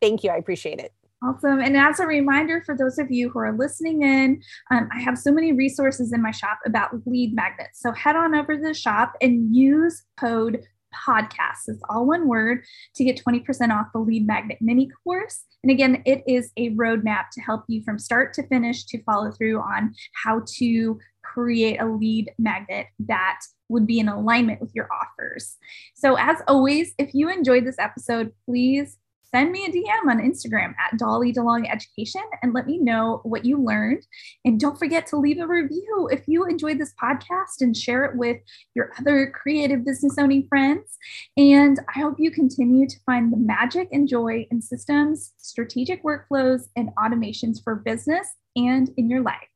Thank 0.00 0.24
you. 0.24 0.30
I 0.30 0.36
appreciate 0.36 0.80
it. 0.80 0.92
Awesome. 1.22 1.60
And 1.60 1.76
as 1.76 2.00
a 2.00 2.06
reminder 2.06 2.62
for 2.64 2.76
those 2.76 2.98
of 2.98 3.10
you 3.10 3.30
who 3.30 3.38
are 3.38 3.56
listening 3.56 4.02
in, 4.02 4.42
um, 4.70 4.88
I 4.94 5.00
have 5.00 5.18
so 5.18 5.32
many 5.32 5.52
resources 5.52 6.12
in 6.12 6.22
my 6.22 6.30
shop 6.30 6.58
about 6.66 6.90
lead 7.06 7.34
magnets. 7.34 7.80
So 7.80 7.92
head 7.92 8.16
on 8.16 8.34
over 8.34 8.56
to 8.56 8.62
the 8.62 8.74
shop 8.74 9.14
and 9.20 9.54
use 9.54 10.04
code 10.18 10.62
podcast. 11.06 11.68
It's 11.68 11.82
all 11.88 12.06
one 12.06 12.28
word 12.28 12.64
to 12.94 13.04
get 13.04 13.22
20% 13.22 13.70
off 13.70 13.86
the 13.92 13.98
lead 13.98 14.26
magnet 14.26 14.58
mini 14.60 14.88
course. 15.04 15.44
And 15.62 15.70
again, 15.70 16.02
it 16.06 16.22
is 16.26 16.52
a 16.56 16.70
roadmap 16.70 17.30
to 17.32 17.40
help 17.40 17.64
you 17.68 17.82
from 17.82 17.98
start 17.98 18.34
to 18.34 18.46
finish 18.46 18.84
to 18.86 19.02
follow 19.02 19.30
through 19.30 19.60
on 19.60 19.94
how 20.12 20.42
to 20.58 20.98
create 21.22 21.80
a 21.80 21.86
lead 21.86 22.30
magnet 22.38 22.86
that 23.00 23.40
would 23.68 23.86
be 23.86 23.98
in 23.98 24.08
alignment 24.08 24.60
with 24.60 24.70
your 24.74 24.88
offers. 24.92 25.56
So, 25.94 26.16
as 26.16 26.38
always, 26.46 26.94
if 26.98 27.14
you 27.14 27.28
enjoyed 27.28 27.66
this 27.66 27.78
episode, 27.78 28.32
please 28.44 28.98
send 29.34 29.52
me 29.52 29.64
a 29.64 29.70
DM 29.70 30.10
on 30.10 30.20
Instagram 30.20 30.74
at 30.78 30.98
Dolly 30.98 31.32
DeLong 31.32 31.70
Education 31.70 32.22
and 32.42 32.52
let 32.52 32.66
me 32.66 32.78
know 32.78 33.20
what 33.24 33.44
you 33.44 33.62
learned. 33.62 34.06
And 34.44 34.58
don't 34.58 34.78
forget 34.78 35.06
to 35.08 35.16
leave 35.16 35.38
a 35.38 35.46
review 35.46 36.08
if 36.10 36.24
you 36.26 36.44
enjoyed 36.44 36.78
this 36.78 36.94
podcast 37.02 37.60
and 37.60 37.76
share 37.76 38.04
it 38.04 38.16
with 38.16 38.38
your 38.74 38.92
other 38.98 39.30
creative 39.30 39.84
business 39.84 40.16
owning 40.18 40.46
friends. 40.48 40.98
And 41.36 41.78
I 41.94 42.00
hope 42.00 42.16
you 42.18 42.30
continue 42.30 42.88
to 42.88 42.96
find 43.04 43.32
the 43.32 43.36
magic 43.36 43.88
and 43.92 44.08
joy 44.08 44.46
in 44.50 44.62
systems, 44.62 45.32
strategic 45.38 46.02
workflows, 46.02 46.68
and 46.76 46.90
automations 46.98 47.62
for 47.62 47.76
business 47.76 48.26
and 48.54 48.90
in 48.96 49.08
your 49.10 49.22
life. 49.22 49.48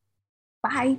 Bye. 0.63 0.99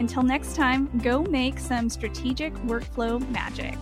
Until 0.00 0.22
next 0.22 0.56
time, 0.56 0.90
go 1.02 1.22
make 1.22 1.58
some 1.58 1.90
strategic 1.90 2.54
workflow 2.64 3.20
magic. 3.30 3.76